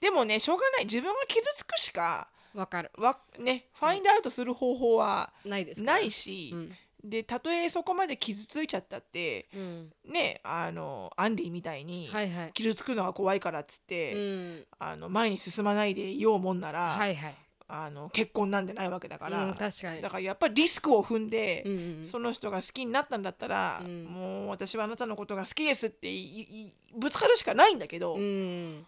[0.00, 0.84] でもねしょうがない。
[0.84, 2.90] 自分が傷つくしかわかる。
[2.98, 5.86] わねファインドアウトする方法はないですか？
[5.92, 6.72] らないし、うん
[7.04, 9.92] でたとえそこまで傷ついちゃったってうん。
[10.04, 12.52] ねあのアンディみたいにはいはい。
[12.52, 14.66] 傷つくのが怖いからっつっうて、ん。
[14.78, 17.34] あの前に進まないでいようもんなら、はいはい。
[17.70, 20.00] あの結婚なんてないわけだから、うん確かに。
[20.00, 24.04] だからやっぱりリスクを踏んで、うんうんその人が好きになったんだったら、うん。
[24.04, 28.86] もう私はあなたのことが好きですっていいぶつかるしかないんだけど、うん。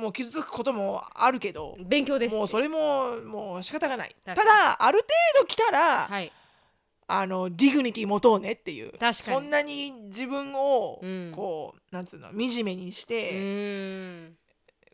[0.00, 4.16] もう傷つくこともあるけど、勉強です、ね、もうそれももう仕方がない。
[4.24, 5.08] ただある程
[5.40, 6.32] 度来たら、はい
[7.08, 8.92] あの dignity 持とうねっていう。
[8.98, 9.14] かに。
[9.14, 11.32] そんなに自分をうん。
[11.34, 14.36] こう、なんつうの惨めにしうて、ん。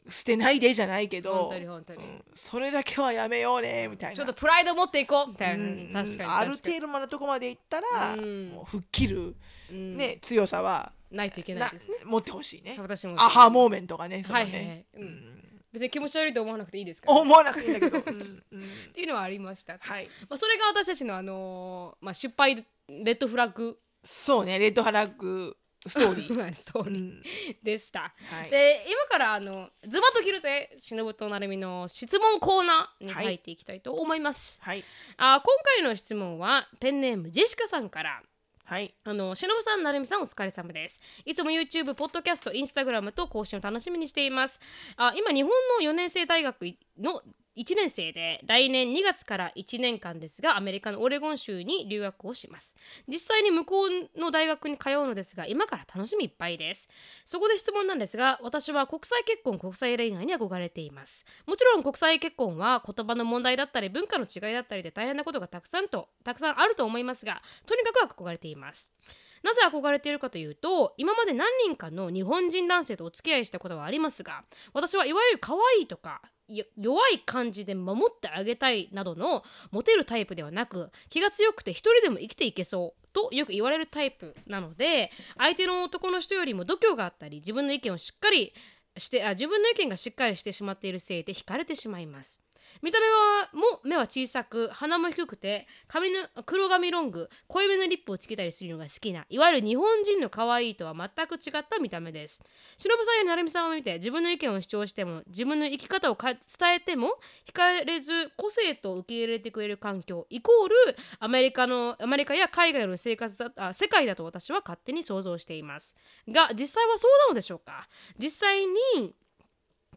[0.09, 4.17] 捨てないでじゃないけどうんそれだけはやめようねみたいな。
[4.17, 5.91] ちょっとプライド持っていこうみたいな、うん。
[5.93, 8.49] 確かにある程度までとこまでいったら、うん。
[8.51, 9.37] もう吹っ切る、
[9.71, 9.97] うん。
[9.97, 11.99] ね強さはないといけないですね。
[12.03, 12.77] な持ってほしいね。
[12.81, 14.45] 私もアハモーメントがね、そのね。
[14.45, 15.03] はいはいはい、うん。
[15.03, 15.42] うん
[15.73, 18.63] 別に気持ち悪いと思わなくていいですから、思わなくていいんだけど、 うんうん。
[18.63, 20.07] っていうのはありました、はい。
[20.29, 23.79] まあ、それが私たちの、あのーまあ、失敗レッドフラッグ。
[24.05, 25.57] そうね、レッドハラッグ
[25.87, 26.53] ストーリー。
[26.55, 27.23] ストーリーうん。
[27.63, 28.51] でした、はい。
[28.51, 34.85] で今からあのズバッと切るぜ忍となるみの質問コーナーに入っていきたいと思います、はい。
[35.17, 38.23] あ今回の質問はペンネームジェシカさんから
[38.65, 38.95] はい。
[39.05, 41.01] あのしのぶさん、なるみさん、お疲れ様です。
[41.25, 44.61] いつも YouTube、ポッドキャスト、インスタグラムと更新を楽しみにしています。
[44.97, 45.51] あ今、日本
[45.81, 46.67] の4年生大学
[46.99, 47.23] の
[47.55, 52.77] 1年生で来年2月から1年間ですがアメリカのオレゴン州に留学をします。
[53.07, 56.89] 実際に向こうの大学に通うのですが今から楽しみいっぱいです。
[57.27, 61.27] そこで質問なんですが私は国際結婚国際恋愛に憧れています。
[61.47, 68.95] もちろん国際結婚は言葉の問題だったり文化の違いだったりで大変なことがたくさんとたくさんあると思いますがとにかく憧れています。
[69.43, 88.53] なぜ憧れているかというと今まで何人かの日本人男性とお付き合いしたことはありますが私はいわゆる可愛いとか弱い感じで守ってあげたいなどのモテるタイプではなく気が強くて一人でも生きていけそうとよく言われるタイプなので相手の男の人よりも度胸があったり自分の意見をしっかり
[88.97, 92.43] してあ自分の意見がしっかりしてしまっているせいで惹かれてしまいます。
[92.81, 102.43] 見た目はも目は小さく鼻も低くて髪の黒髪ロング濃いめのリップをつけたりするのが好きないわゆる日本人の可愛いとは全く違った見た目です。
[102.79, 106.41] 忍さんや成美さんを見て自分の意見を主張しても自分の生き方をか伝
[106.77, 110.75] えても惹かれず個性と受け入れてくれる環境イコール
[111.19, 115.95] アメリカのアメリカや海外の生活だあ世界だと私は勝手に想像しています。
[116.29, 117.89] が実際はそうなのでしょうか？
[118.19, 118.61] 実際
[118.97, 119.15] に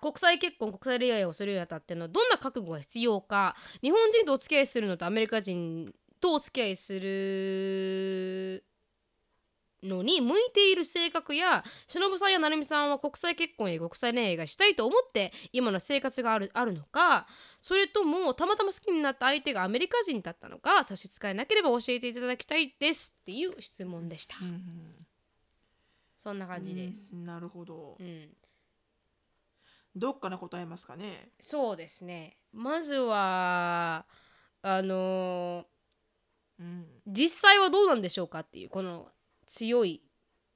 [0.06, 5.92] 国際結婚国際恋愛をするにあたってのどんな覚悟が必要か日本人とお付き合いするのとアメリカ人
[6.22, 8.64] とお付き合いする
[9.82, 17.26] のに向いている性格や忍さんや成美さんは国際結婚や国際恋愛がしたいと思って今の生活があるあるのか
[17.60, 24.94] それともたまたま好きになった相手がアメリカ人だったのか差し支えなければ教えていただきたいですっていう質問でした、うん。
[26.16, 27.98] そんな感じです、うんなるほど。
[28.00, 28.30] うん、
[29.96, 31.30] どっから答えますかね。
[31.40, 32.38] そうですね。
[32.52, 34.06] まずは
[34.62, 35.66] あの
[36.60, 36.86] うん。
[37.08, 39.08] 実際はどうなんでしょうかっていうこの
[39.48, 40.02] 強い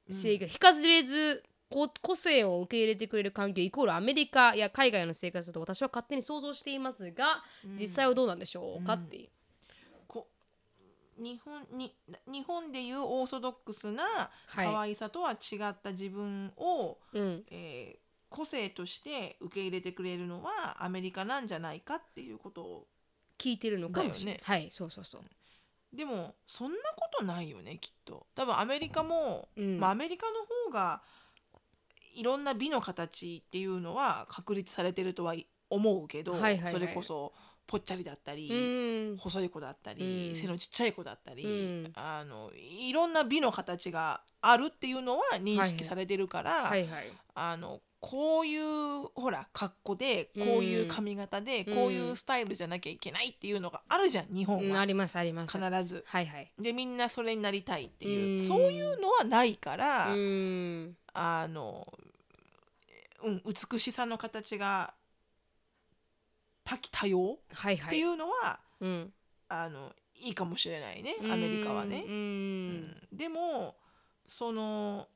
[0.09, 7.43] 制御、非かずれずこ個性を受け入れてくれる環境イコールアメリカや海外の生活だと私は勝手に想像していますが、
[7.79, 9.29] 実際はどうなんでしょうかっていう。
[10.07, 10.27] こ
[11.17, 11.95] 日本に
[12.27, 14.65] 日本でいうオーソドックスなはい。
[14.65, 17.43] 可愛さとは違った自分を、うん。
[17.51, 22.87] えー個性として受け入れてくれるのはアメリカなんじゃないかっていうことを
[23.37, 24.33] 聞いてるのかもしれない。
[24.35, 25.21] ねはいそうそうそう。
[25.95, 28.27] でもそんなことないよねきっと。
[28.35, 29.79] 多分アメリカも、うん。
[29.79, 30.33] まあ、アメリカの
[30.67, 31.01] 方が
[32.15, 35.35] いろんな美の形っていうのは確立されてるとは
[35.69, 36.71] 思うけど、はいはいはい。
[36.71, 37.33] それこそ
[37.65, 39.17] ぽっちゃりだったり、うん。
[39.17, 40.35] 細い子だったり、うん。
[40.35, 41.91] 背のちっちゃい子だったり、うん。
[41.95, 47.11] あのいろんな美の形があるっていうのは認識されてるから、はいはい。
[47.33, 55.57] あのこういうほら格好でこういう髪型で、うんこういうスタイルじゃなきゃいけないっていうのがあるじゃん日本は、うんありますあります。
[55.57, 56.03] 必ず。
[56.07, 56.51] はいはい。
[56.59, 61.87] でみんなそれになりたいっていう、うんそういうのはないから、うんあの、
[63.23, 64.93] うん、美しさの形が
[66.63, 67.37] 多岐多様。
[67.51, 69.13] っていうのは、うん
[69.49, 72.09] あのいいかもしれないねアメリカはねう。
[72.09, 73.75] んうんでも
[74.27, 75.07] その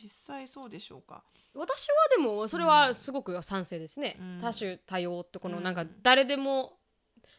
[0.00, 1.22] 実際そうでしょうか？
[1.54, 4.38] 私はでもそれはすごく賛成ですね、うん。
[4.40, 5.62] 多種多様ってこのうん。
[5.64, 6.74] なんか誰でも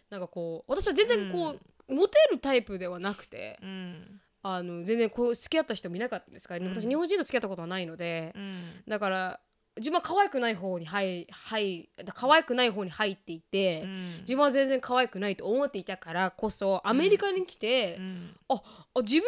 [0.09, 1.55] なんかこう私は全然こ
[1.87, 4.21] う、モテるタイプではなくてうん。
[4.41, 6.73] あの全然こう付き合った人もいなかったですから、うん。
[6.73, 8.83] 私日本人と付き合ったことはないのでう、ん。
[8.87, 9.39] だから
[9.77, 14.17] 自分は可愛くない方に入入可愛くない方に入っていて、うん。
[14.21, 18.35] 自分は全然可愛くないと思っていたからこそアメリカに来て、うん。
[18.49, 18.61] あ
[19.01, 19.23] 自分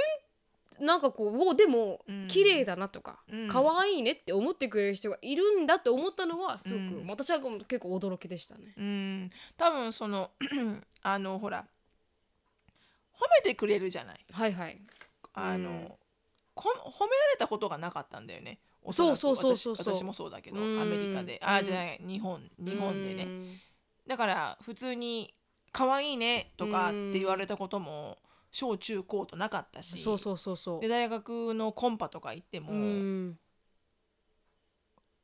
[0.81, 2.27] なんかこうおでもうん。
[2.27, 3.47] 綺麗だなとか、うん。
[3.47, 7.07] 可愛いねって思ってくれる人がいるんだって思ったのはすごく、うん。
[7.07, 8.73] 私は結構驚きでしたね。
[8.77, 9.29] うん。
[9.57, 10.31] 多分その
[11.03, 11.65] あのほら
[13.13, 14.25] 褒めてくれるじゃない。
[14.31, 14.81] はいはい。
[15.33, 15.91] あの、うん。
[16.55, 18.59] こ褒められたことがなかったんだよね。
[18.83, 19.17] おそらく。
[19.17, 20.81] そうそうそう私私もそうだけどうん。
[20.81, 21.39] アメリカで。
[21.43, 23.25] あじゃない日本日本でね。
[23.25, 23.57] ね。
[24.07, 25.33] だから普通に
[25.71, 28.17] 「可愛いね」とかって言われたことも
[28.51, 30.81] 小中高となかったしそうそうそうそう。
[30.81, 30.87] で。
[30.87, 33.39] 大学のコンパとか行っても、うん。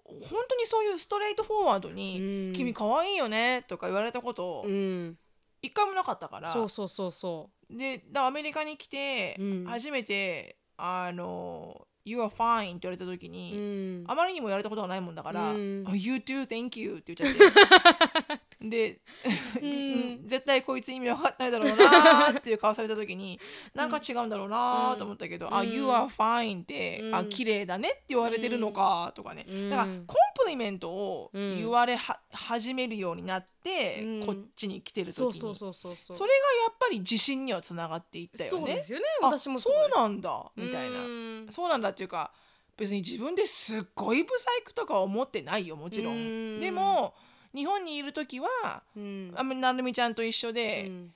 [0.06, 5.18] 本当にそういうストレートフォワードにうん「君可愛いよね」とか言われたことうん、
[5.62, 9.66] 一回もなかったから、そうそうそうそでだからアメリカに来てうん。
[9.66, 13.30] 初めて「あの You are fine」って言われた時う。
[13.30, 14.06] に、うん。
[14.08, 15.84] あまりにも言われたことがないもんだから「うん。
[15.86, 19.02] Oh, You too, thank you」って言っちゃって で、
[19.62, 20.28] うん。
[20.28, 23.40] 絶対こいつ意味わかんないだろうなーっていう顔された時に
[23.74, 25.70] なんか違うんだろうなーと思ったけど「あうん。
[25.70, 27.30] You are fine」って「あうん。
[27.30, 29.70] 綺麗だね」って言われてるのかとかね、うん。
[29.70, 29.96] だからコン
[30.44, 34.26] プリメントを言われは、始めるようになって、うん。
[34.26, 35.40] こっちに来てる時に。
[35.40, 38.60] それがやっぱり自信にはつながっていったよね。
[38.60, 39.06] そうですよね。
[39.22, 41.48] あ私もそうなんだみたいな、うん。
[41.52, 42.32] そうなんだっていうか
[42.78, 46.60] 別に自分ですっごいブサイクとか思ってないよもちろん。
[46.60, 47.16] でも
[47.56, 48.48] 日本にいる時は
[48.96, 49.34] うん。
[49.36, 51.14] あなるみちゃんと一緒で、うん。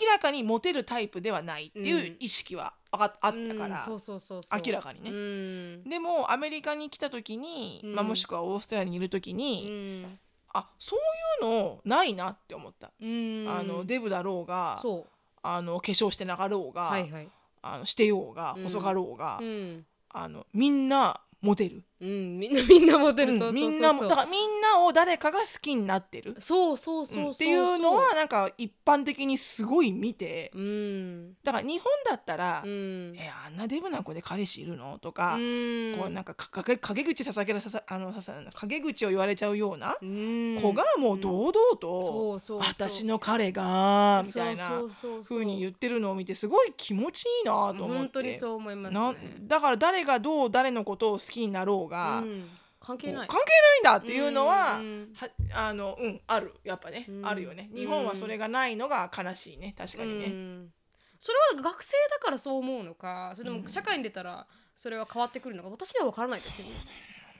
[0.00, 2.16] 明らかにモテるタイプではないっていううん。
[2.20, 4.62] 意識はああったから、うんそうそうそうそう。
[4.64, 5.10] 明らかにね。
[5.10, 5.88] うん。
[5.88, 7.94] でもアメリカに来た時に、うん。
[7.94, 10.18] まあ、もしくはオーストラリアにいる時うに、ん。
[10.52, 13.46] あそういうのないなって思った、うん。
[13.48, 15.06] あのデブだろうがそ
[15.42, 17.28] あの化粧してなかろうが、うはいはい。
[17.62, 19.84] あのしてようがうん細かろうが、うん。
[20.10, 26.34] あのみんなモテる、うんみんなみんなモテるうんそうそうそうみんなもだからみんなを誰かが好きになってる。
[26.38, 27.28] そうそうそうそうう。
[27.28, 30.50] んっていうのはなんか一般的にすごい見て。
[30.54, 31.34] うん。
[31.42, 33.14] だから日本だったら「うん。
[33.16, 35.94] えあんなデブな子で彼氏いるの?」とか、うん。
[35.98, 40.58] こうなんかか陰陰口ささげらささあのささ陰口を言われちゃうようなうん。
[40.60, 44.82] 子がもう堂々とそうそうそう「私の彼が」みたいな
[45.22, 47.96] そうに言ってるのを見てすごい気持ちいいなと思って。
[47.96, 52.48] 本当にそう思いますなねだから誰がどう誰のことを好きになろうが、うん。
[52.78, 53.28] 関係ない。
[53.28, 55.12] 関係ないんだっていうのは,、うん。
[55.14, 57.26] はあのうんあるやっぱね、うん。
[57.26, 57.70] あるよね。
[57.74, 60.72] 日本はそれがないのが悲しいね確かにうね、ん。
[61.18, 66.72] それは学生だからそう思うのかそれとも社会に出たらそれは変わってくるのか私には分からないですよね。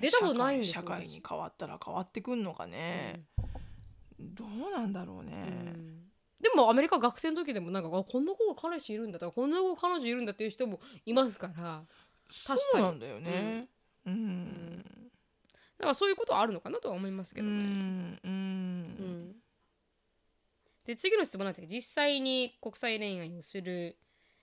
[0.00, 3.22] 出たことないんですよ社会に変わったら変わってくんのかね、
[4.18, 6.02] どうなんだろうね、うん。
[6.40, 11.54] でもアメリカ学生の時でもなんかあこんな子が彼氏いるんだとかこんな子が彼女いるんだっていう人もいますから。
[11.54, 13.68] 確かにそうなんだよね
[14.06, 14.84] うん。
[15.78, 17.56] だからそういうことはあるのかなとは思いますけうどね。
[17.56, 18.30] んうん。
[18.30, 19.36] うん
[20.84, 23.96] で次の質問なんですけど実際に国際恋愛をする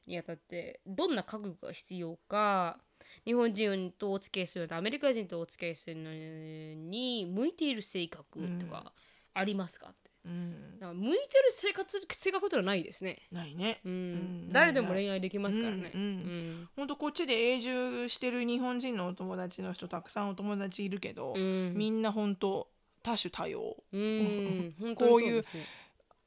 [0.05, 2.79] にあたってどんな覚悟が必要か
[3.23, 8.91] 日本人とお付き合いするのとアメリカ人とお付き合いするのに向いている性格とか
[9.33, 9.93] ありますか？
[10.25, 10.79] うん。
[10.79, 11.21] だから向いてる
[11.51, 13.81] 生活性格ってのはないですね、ないね。
[13.85, 13.91] うん。
[13.91, 14.51] うん。
[14.51, 21.73] 誰でも恋愛できますからね、うんうんほんとこっちで永住してる日本人のお友達の人たくさんお友達いるけど、うん。
[21.75, 22.69] みんなほんと
[23.03, 24.73] 多種多様うん。
[24.79, 25.63] 本当にこういうそですね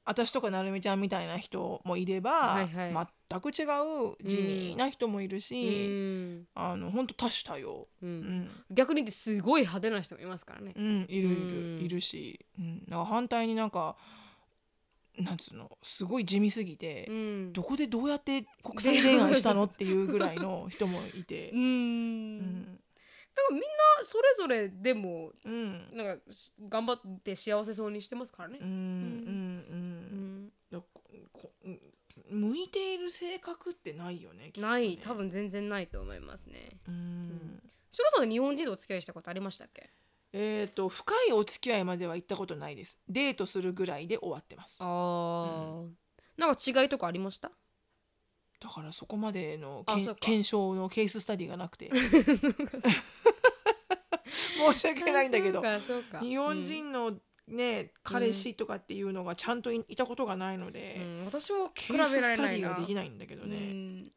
[0.06, 3.08] 私とかなるみちゃんみたいな人もいれば、はいはい。
[3.30, 6.46] 全く違う地味な人もいるうし、ん。
[6.54, 8.50] あの本当多種多様、ううんん。
[8.70, 10.72] 逆に言ってすごい派手な人もいますからね。
[10.76, 11.84] うん、いるいる、うん。
[11.84, 13.96] いるし、うん、だから反対になんか
[15.18, 17.52] なんつうのすごい地味すぎて、うん。
[17.52, 21.50] どこでどうやって国際恋愛したのっていうぐらいの人もいて。
[21.54, 21.58] う、ん。
[21.58, 22.80] うん。
[23.36, 23.66] なんかみんな
[24.02, 25.88] それぞれでもうん。
[25.92, 28.58] なんかし頑張って幸せそうにしてますからね。
[28.60, 28.66] うん。
[28.66, 29.35] うん
[32.30, 34.52] 向いている性格ってないよねね。
[34.56, 36.78] ない多分全然ないと思いますね。
[36.88, 37.62] うん。
[37.92, 39.90] シロさんで日本人とお付き合いしたことありましたっけ？
[40.32, 42.98] えっ、と深いお付き合いまでは行ったことないです。
[43.08, 44.78] デートするぐらいで終わってます。
[44.80, 45.88] あー。
[46.36, 47.50] なんか違いとかありました？
[48.60, 49.84] だからそこまでの
[50.20, 51.90] 検証のケーススタディがなくて。
[54.74, 55.62] 申し訳ないんだけど。
[56.20, 57.18] 日本人の
[57.48, 61.18] ね、彼氏とかっていうのがちゃんといいたことがないので、うん。
[61.20, 64.12] うん私も比ケべらーススタれないなディができないんだけどね、うん。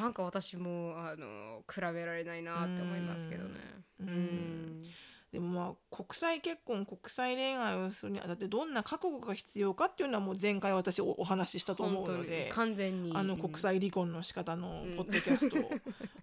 [0.00, 3.60] なんか私もあの比べられないなって思いますけどね。
[4.00, 4.08] うん。
[4.08, 4.82] うん
[5.32, 13.12] でもまあ国際結婚国際恋愛をするにあたってどんな覚悟が必要かっていうのはもう前回私おお話ししたと思うので完全に。
[13.14, 14.96] あの国際離婚の仕方のうん。
[14.96, 15.70] ポッドキャストを、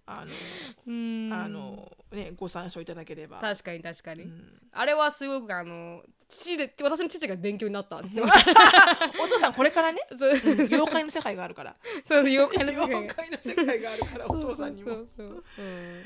[0.06, 0.32] あの
[0.86, 1.32] うん。
[1.32, 3.40] あのねご参照いただければ。
[3.40, 4.60] 確かに確かに、うん。
[4.72, 8.24] あれはすごくあの父で私の父が勉強になったんですよ。
[9.22, 10.00] お父さんこれからね？
[10.18, 10.30] そう。
[10.30, 11.76] 妖怪の世界があるから。
[12.04, 14.96] そう妖怪の世界妖怪の世界があるからお父さんにもそう。
[14.96, 16.04] そうそうそううん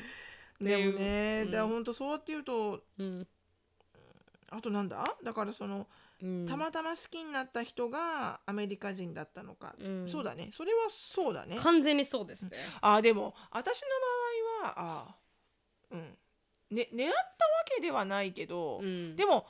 [0.59, 1.51] でもね、うん。
[1.51, 3.27] だ本当そうやって言うとうん。
[4.51, 5.15] あとなんだ？
[5.23, 5.87] だからその
[6.21, 6.45] うん。
[6.47, 10.09] たまたま好きになった人がアメリカ人だったのか、うん。
[10.09, 10.49] そうだね。
[10.51, 11.57] それはそうだね。
[11.59, 12.51] 完全にそうですね。
[12.81, 13.87] あでも私の
[14.63, 15.15] 場合はあ
[15.91, 16.17] うん、
[16.71, 17.15] ね、狙ったわ
[17.75, 19.15] けではないけど、うん。
[19.15, 19.45] でも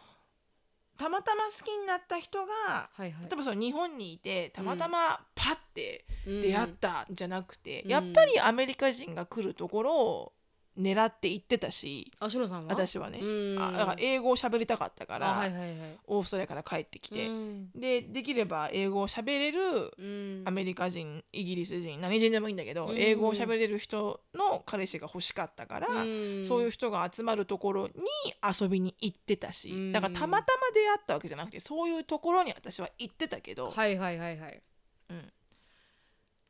[0.97, 3.11] たまたま好きになった人がはいはい。
[3.21, 6.41] 例えばその日本にいてたまたまパッてうん。
[6.41, 7.89] 出会ったんじゃなくて、うん。
[7.89, 10.33] やっぱりアメリカ人が来るところを
[10.79, 12.69] 狙って行ってたしあしのさんは？
[12.69, 13.61] 私はね、うん。
[13.61, 15.97] あだから英語を喋りたかったから、あはいはいはい。
[16.07, 17.71] オーストラリアから帰ってきて、うん。
[17.75, 19.59] でできれば英語を喋れる
[19.97, 20.43] うん。
[20.45, 22.97] アメリカ人イギリス人何人でもいいんだけど、うん。
[22.97, 26.45] 英語を喋れる人の彼氏が欲しかったから、うん。
[26.45, 27.93] そういう人が集まるところに
[28.41, 29.91] 遊びに行ってたし、うん。
[29.91, 34.61] だからたまたま出会ったわけじゃなくてそういうところに私は行ってたけど、はいはいはいはい。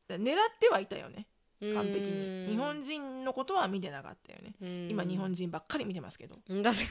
[0.07, 1.27] だから狙ってはいたよね
[1.61, 2.45] 完璧うん。
[2.45, 4.89] に日本人のことは見てなかったよね、うん。
[4.89, 6.63] 今日本人ばっかり見てますけど、うん。
[6.63, 6.83] 確か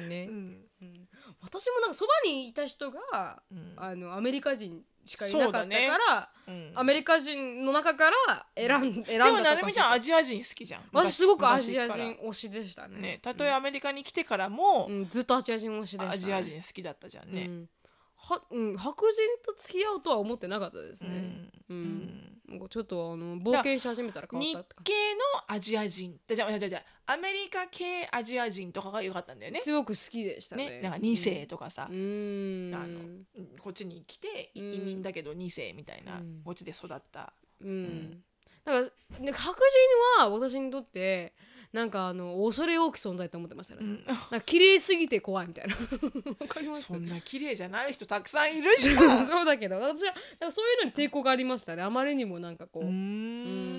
[0.00, 0.64] にね、うん。
[0.82, 1.08] うん。
[1.42, 3.74] 私もなんかそばにいた人がうん。
[3.76, 5.88] あのアメリカ人しかいなかったかそうだね。
[5.88, 6.72] ら、うん。
[6.74, 10.82] アメリカ人の中から選ん,、選んだでもなるみちゃんアジア人好きじゃん。
[10.92, 12.98] 私すごくアジア人推しでしたね。
[13.00, 13.18] ね。
[13.22, 17.68] たとえアメリカに来てからも、うん、ずっとアジア人推しでした、ね、アジア人好きだったじゃんね、うん
[18.30, 21.50] はうん、白人と付き合うとは思ってなかったですね。
[21.68, 22.30] うんうん
[22.68, 29.64] ちょっとあの冒険し始めたら変わっ日たって感系のアジア人じゃあじゃあじゃあアメリカ系アジア人とかが良かったんだよねじ。
[29.64, 30.68] すごく好きでしたね。
[30.68, 31.96] ねなんか2世とかさ、うん。
[31.96, 33.26] うんあのうん
[33.60, 38.22] こっちに来て移民だけど2世みたいな、うんこっちで育った、うん。
[38.64, 39.60] だから、ね、白
[40.18, 41.32] 人は私にとって
[41.72, 43.80] なんかあの恐れ多き存在と思ってましたね。
[43.82, 45.74] うんなんか綺麗すぎて怖いみたいな。
[46.40, 46.82] わかります？
[46.82, 49.26] そんな綺麗じゃない人たくさんいるじゃん。
[49.26, 51.82] そうだけど私はなんかそういうのに抵抗がありましたね。
[51.82, 53.69] あまりにもなんかこう、うーん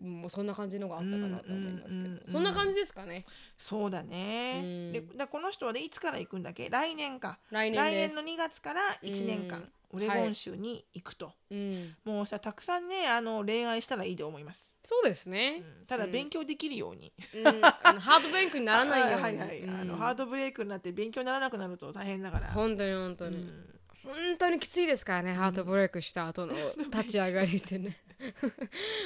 [0.00, 2.32] もうそんな感じのがあったかなと思いますけど、うんうんうんうん。
[2.32, 3.24] そんな感じですかね。
[3.56, 4.92] そうだね、うん。
[4.92, 6.68] でだこの人はねいつから行くんだっけ？
[6.70, 7.38] 来年か。
[7.50, 8.14] 来年。
[8.14, 15.62] の2月から1年間、オレゴン州に行くと、うん、もうさたくさんねあの恋愛したらいいと思います、そうですね。
[15.80, 15.86] うん。
[15.86, 17.12] ただ勉強できるように、
[17.44, 19.22] ハードブレイクにならないように。
[19.22, 19.98] はいはい、あのうん。
[19.98, 22.52] ハードブレイクになって勉強にならなくなると大変だから。
[22.52, 23.80] 本当に本当に、うん。
[24.04, 26.54] 本当にきついですからね、ハートブレイクした後の
[26.90, 27.98] 立ち上がりってね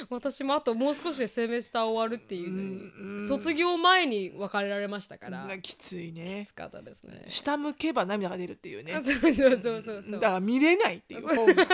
[0.09, 6.45] 私もあともう少しでセメスター終わるっていうのに、うん卒業前に別れられましたから、なきついね。
[6.47, 7.25] きつかったですね。
[7.27, 8.93] 下向けば涙が出るっていうね。
[9.01, 11.27] そうそうそうそうだから見れないっていう。
[11.27, 11.53] 本が。
[11.55, 11.65] 本が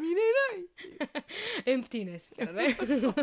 [0.00, 0.20] 見れな
[0.58, 0.66] い
[1.66, 3.22] エンプティーネスみたいなねっていうとこ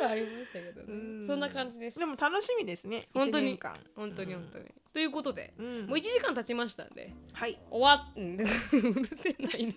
[0.00, 1.26] ろありましたけどね。
[1.26, 1.98] そんな感じです。
[1.98, 3.08] でも楽しみですね。
[3.14, 3.58] 本当に。
[3.94, 5.86] 本当に本当に、ということで、うん。
[5.86, 7.58] もう1時間経ちましたんではい。
[7.70, 8.36] 終わっ う
[9.00, 9.74] るせえな犬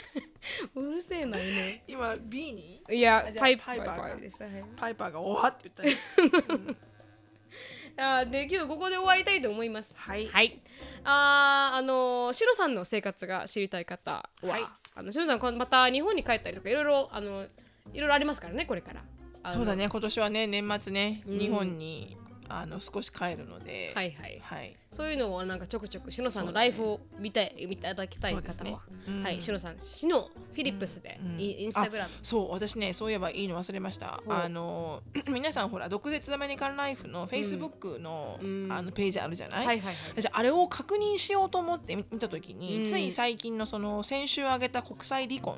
[0.74, 1.80] うるせえな犬。
[1.86, 2.82] 今 B に？
[2.90, 4.02] いやあじゃあパイパイパーか。
[4.02, 4.64] パイです、はい。
[4.76, 6.76] パイパーが終わって言ったね。
[7.98, 9.94] あーで今日ここで終わりたいと思います。
[9.96, 10.26] はい。
[10.26, 10.58] はい。
[11.04, 14.64] あーあのーシロさんの生活が知りたい方は、はい。
[14.94, 17.46] あのシロさんこのまた日本に帰ったりとかいろいろあの
[17.92, 19.04] いろいろありますからねこれから。
[19.42, 19.76] あのそうだ。
[19.76, 19.88] ね。
[19.88, 21.38] 今年はね年末ねうん。
[21.38, 22.16] 日本に
[22.48, 23.92] あの少し帰るので。
[23.94, 24.40] はいはい。
[24.42, 31.40] はいそういうのをなんかちょくちょくシロさんのライフを見たい見ていただきたい方は、うんはいシロさんシノフィリップスで、うん。
[31.40, 32.10] イインスタグラム。
[32.22, 34.22] そう私ねそういえばいいの忘れました。
[34.28, 38.68] あの皆さんほら毒舌アメリカンライフのフェイスブックの,、うん。
[38.70, 40.20] あのページあるじゃない、はいはいはい。
[40.20, 42.84] じゃああれを確認しようと思って見見た時に、うん。
[42.84, 45.56] つい最近のその先週挙げた国際離婚。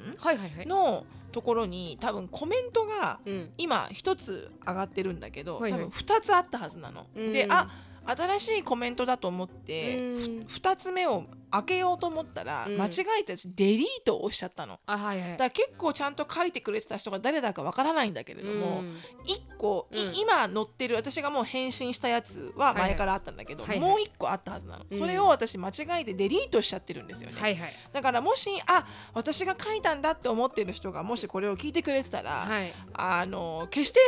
[0.67, 3.51] のところに多分コメントがうん。
[3.59, 7.07] 今一つ上がってるんだけど、多分二つあったはずなの。
[7.17, 7.33] うん。
[7.33, 7.69] であ
[8.07, 10.47] 新しいコメントだと思って、うん。
[10.47, 12.77] 二つ目を開けようと思ったら、うん。
[12.77, 12.91] 間違
[13.21, 14.79] えて私デリートを押しちゃったの。
[14.87, 15.31] あはいはい。
[15.33, 18.99] だから結構ちゃんと書いてくれてた人が誰だかわからないんだけれども、うん。
[19.25, 20.17] 一個、いうん。
[20.17, 23.89] 今載ってる私がもう返信したやつは前からあったんだけど、はいはい。
[23.89, 24.99] もう一個あったはずなの、うん。
[24.99, 27.73] それを私間違えてデリートしちゃってるんですよね、はいはい。
[27.93, 32.73] だからもしあ私が書いたんだって思ってる人がもしこれを聞いてくれてたら、はい。
[32.93, 34.01] あの決して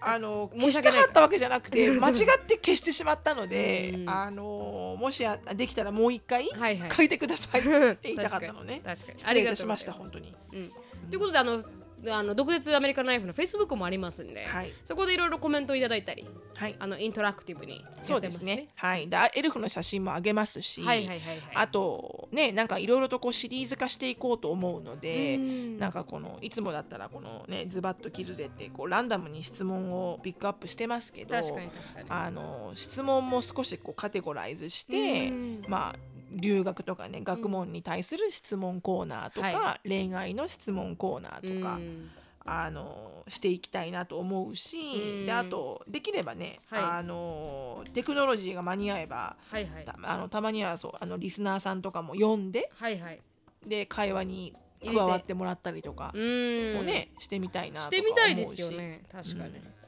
[0.00, 6.48] あの消したかったわけじゃなくて 間違って消してしまったので、うんあのもしやできたらもう一回。
[6.96, 8.80] 書いてくださいって言いたかったのね。
[8.84, 9.18] 確かに。
[9.18, 10.34] 失礼いたとうございました本当に。
[10.52, 10.72] うん、
[11.10, 11.64] ということであの
[12.08, 16.26] あの独立アメリカンライフのフェイスブックもありますんで、はいそこでいろいろコメントをいただいたり
[16.56, 16.76] はい。
[16.78, 18.68] あのインタラクティブにね、そうですね。
[18.74, 19.08] はい。
[19.08, 35.96] でエルフの写真もあげますし、はいはいはいはいあとねなんかいろいろとこうシリーズ化していこうと思うので、うんなんかこのいつもだったらこのねズバッと切るぜってこうランダムに質問をピックアップしてますけど、確かに確かにあの質問も少しこうカテゴライズして、うんまあ
[36.30, 42.10] 留学とかね学問に対する質問コーナーとか、は恋愛の質問コーナーとか、うん。
[42.46, 45.26] あのしていきたいなと思うし、うん。
[45.26, 46.82] であとできればね、はい。
[46.82, 49.84] あのテクノロジーが間に合えばはいはい。
[49.84, 53.20] たあのたまにはそうあのリスナーさんとかも呼んではいはい。
[53.66, 56.74] で会話に加わってもらったりとかうん。
[56.76, 59.79] もね、してみたいなとしか思うしてみたいですよね確かに、うん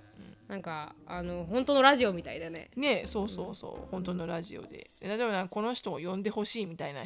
[0.52, 2.68] なんかあの本当のラジオみたいだね。
[2.76, 3.88] ねそうそうそう。
[3.90, 4.90] 本当のラジオで。
[5.00, 7.04] で例えばこの人を呼んでほしいみたいな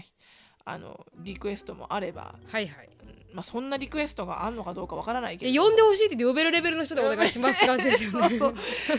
[0.65, 2.89] あのリクエストもあれば、はいはい。
[3.05, 3.37] うん。
[3.37, 8.31] まあ、そんなリクエストがあんのかどうかわからないけでど呼んでほしいって呼べるレベルの人でお願いしますって感じですよね。
[8.37, 8.55] そう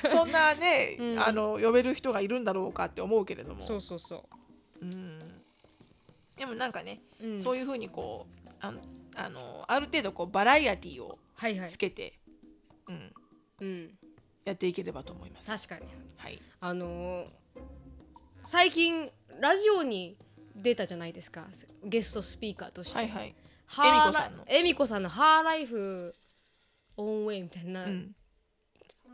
[0.10, 1.20] そんなね、 うん。
[1.20, 3.60] あの呼べる人がいるんだろうかって思うけれども。
[3.60, 4.30] そうそうそ
[4.82, 4.86] う。
[4.86, 5.20] ん、
[6.38, 8.80] でもなんかね、う、うん、そういうふうにこうあの
[9.14, 11.70] あのある程度こうバラエティをはいはい。
[11.70, 12.14] つけて、
[12.88, 13.14] うん、
[13.60, 13.98] うん
[14.48, 15.68] やっていければと思います。
[15.68, 15.91] 確かに。
[16.16, 17.28] はい、あのー
[18.43, 20.16] 最近ラジオに
[20.56, 21.48] 出たじゃないですか。
[21.84, 23.36] ゲストスピーカーとして、はいはい。
[23.66, 24.43] ハーラ恵美子さんの。
[24.48, 26.14] 恵美子さんのハーライフ
[26.95, 28.16] オンウェイみたいな、うん、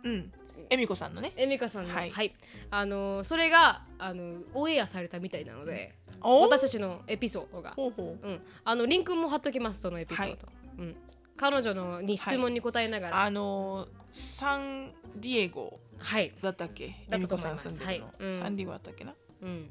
[0.04, 0.32] うん、
[0.70, 1.34] 恵美子さんのね。
[1.36, 2.28] 恵美子さんの、ははい。
[2.28, 2.32] い
[2.70, 8.28] あのーそれがあのオンエアされたみたいなのでお私たちのエピソードが、ほうほう。
[8.28, 10.96] うん、あのリンクも貼っときますそのエピソード、うん、
[11.38, 13.24] 彼女のに質問に答えながら。
[13.24, 16.94] あのサンディエゴはい、だったっけ？
[17.10, 18.16] だ恵美子さん住んでるの、はい。
[18.20, 18.34] うん。
[18.34, 19.14] サンディエゴだったっけな？
[19.42, 19.70] うん。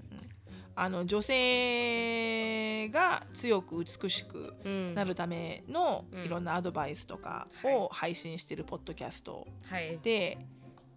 [0.74, 6.24] あの女性が強く美しくうん、なるためのうん。
[6.24, 9.46] いろんなアドバイスとかはいを配信してるポッドキャスト。
[9.66, 9.98] はい。
[9.98, 10.38] で、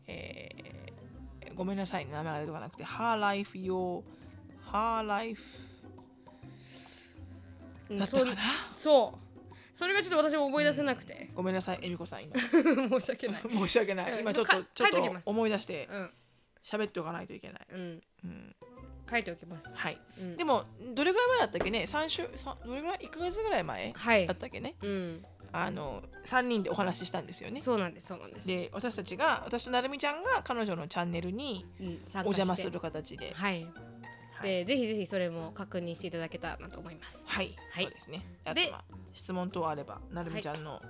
[0.07, 0.66] えー
[1.55, 4.03] ごめんなさい名前あれとかなくて Her Life Your
[4.70, 5.41] Her Life
[7.89, 8.36] うんだったかな、
[8.74, 9.20] そう
[9.76, 12.36] それがちょっと私も思い出せなくて、ごめんなさい恵美子さん今。
[12.39, 13.41] 申し訳ない。
[13.51, 14.11] 申し訳ない。
[14.13, 15.30] うん今ちょっとかちょっと書いときます。
[15.30, 16.13] 思い出してうん。
[16.63, 18.03] 喋っておかないといけない、うん。
[18.23, 18.55] うん、
[19.07, 19.99] 書いておきます、はい。
[20.17, 20.63] うん、でも
[20.95, 24.26] どれぐらい前だったっけね？3週さどれぐらい？1ヶ月ぐらい前はい。
[24.26, 24.76] だったっけね？
[24.82, 25.26] うん。
[25.51, 27.61] あの3人でお話ししたんですよね。
[27.61, 28.47] そうなんですそうなんです。
[28.47, 32.19] で私たちが私となるみちゃんが彼女のチャンネルにうん、参加して。
[32.19, 33.34] お邪魔する形で。
[33.34, 33.84] はい、はい
[34.45, 38.83] でぜひぜひそれも確認していただけたらなと思いますはい、はいそうですねあとでまあ
[39.13, 40.81] 質問等あればなるみちゃんの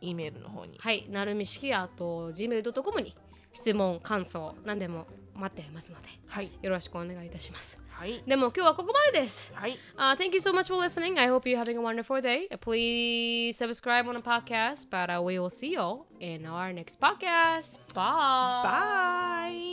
[0.00, 3.14] E メールの方にはいなるみ式あと gmail.com に
[3.52, 11.18] 質問感想何でも待っていますのではいよろしくお願いいたしますはいでも今日はここまでですはい、Uh, thank you so much for listening.
[11.18, 12.46] I hope you're having a wonderful day.
[12.60, 17.78] Please subscribe on the podcast, but uh, we will see you in our next podcast.
[17.94, 19.72] Bye.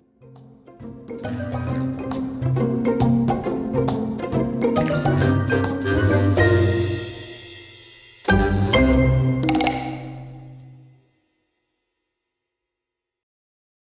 [1.22, 1.90] Bye
[4.64, 5.93] Thank you.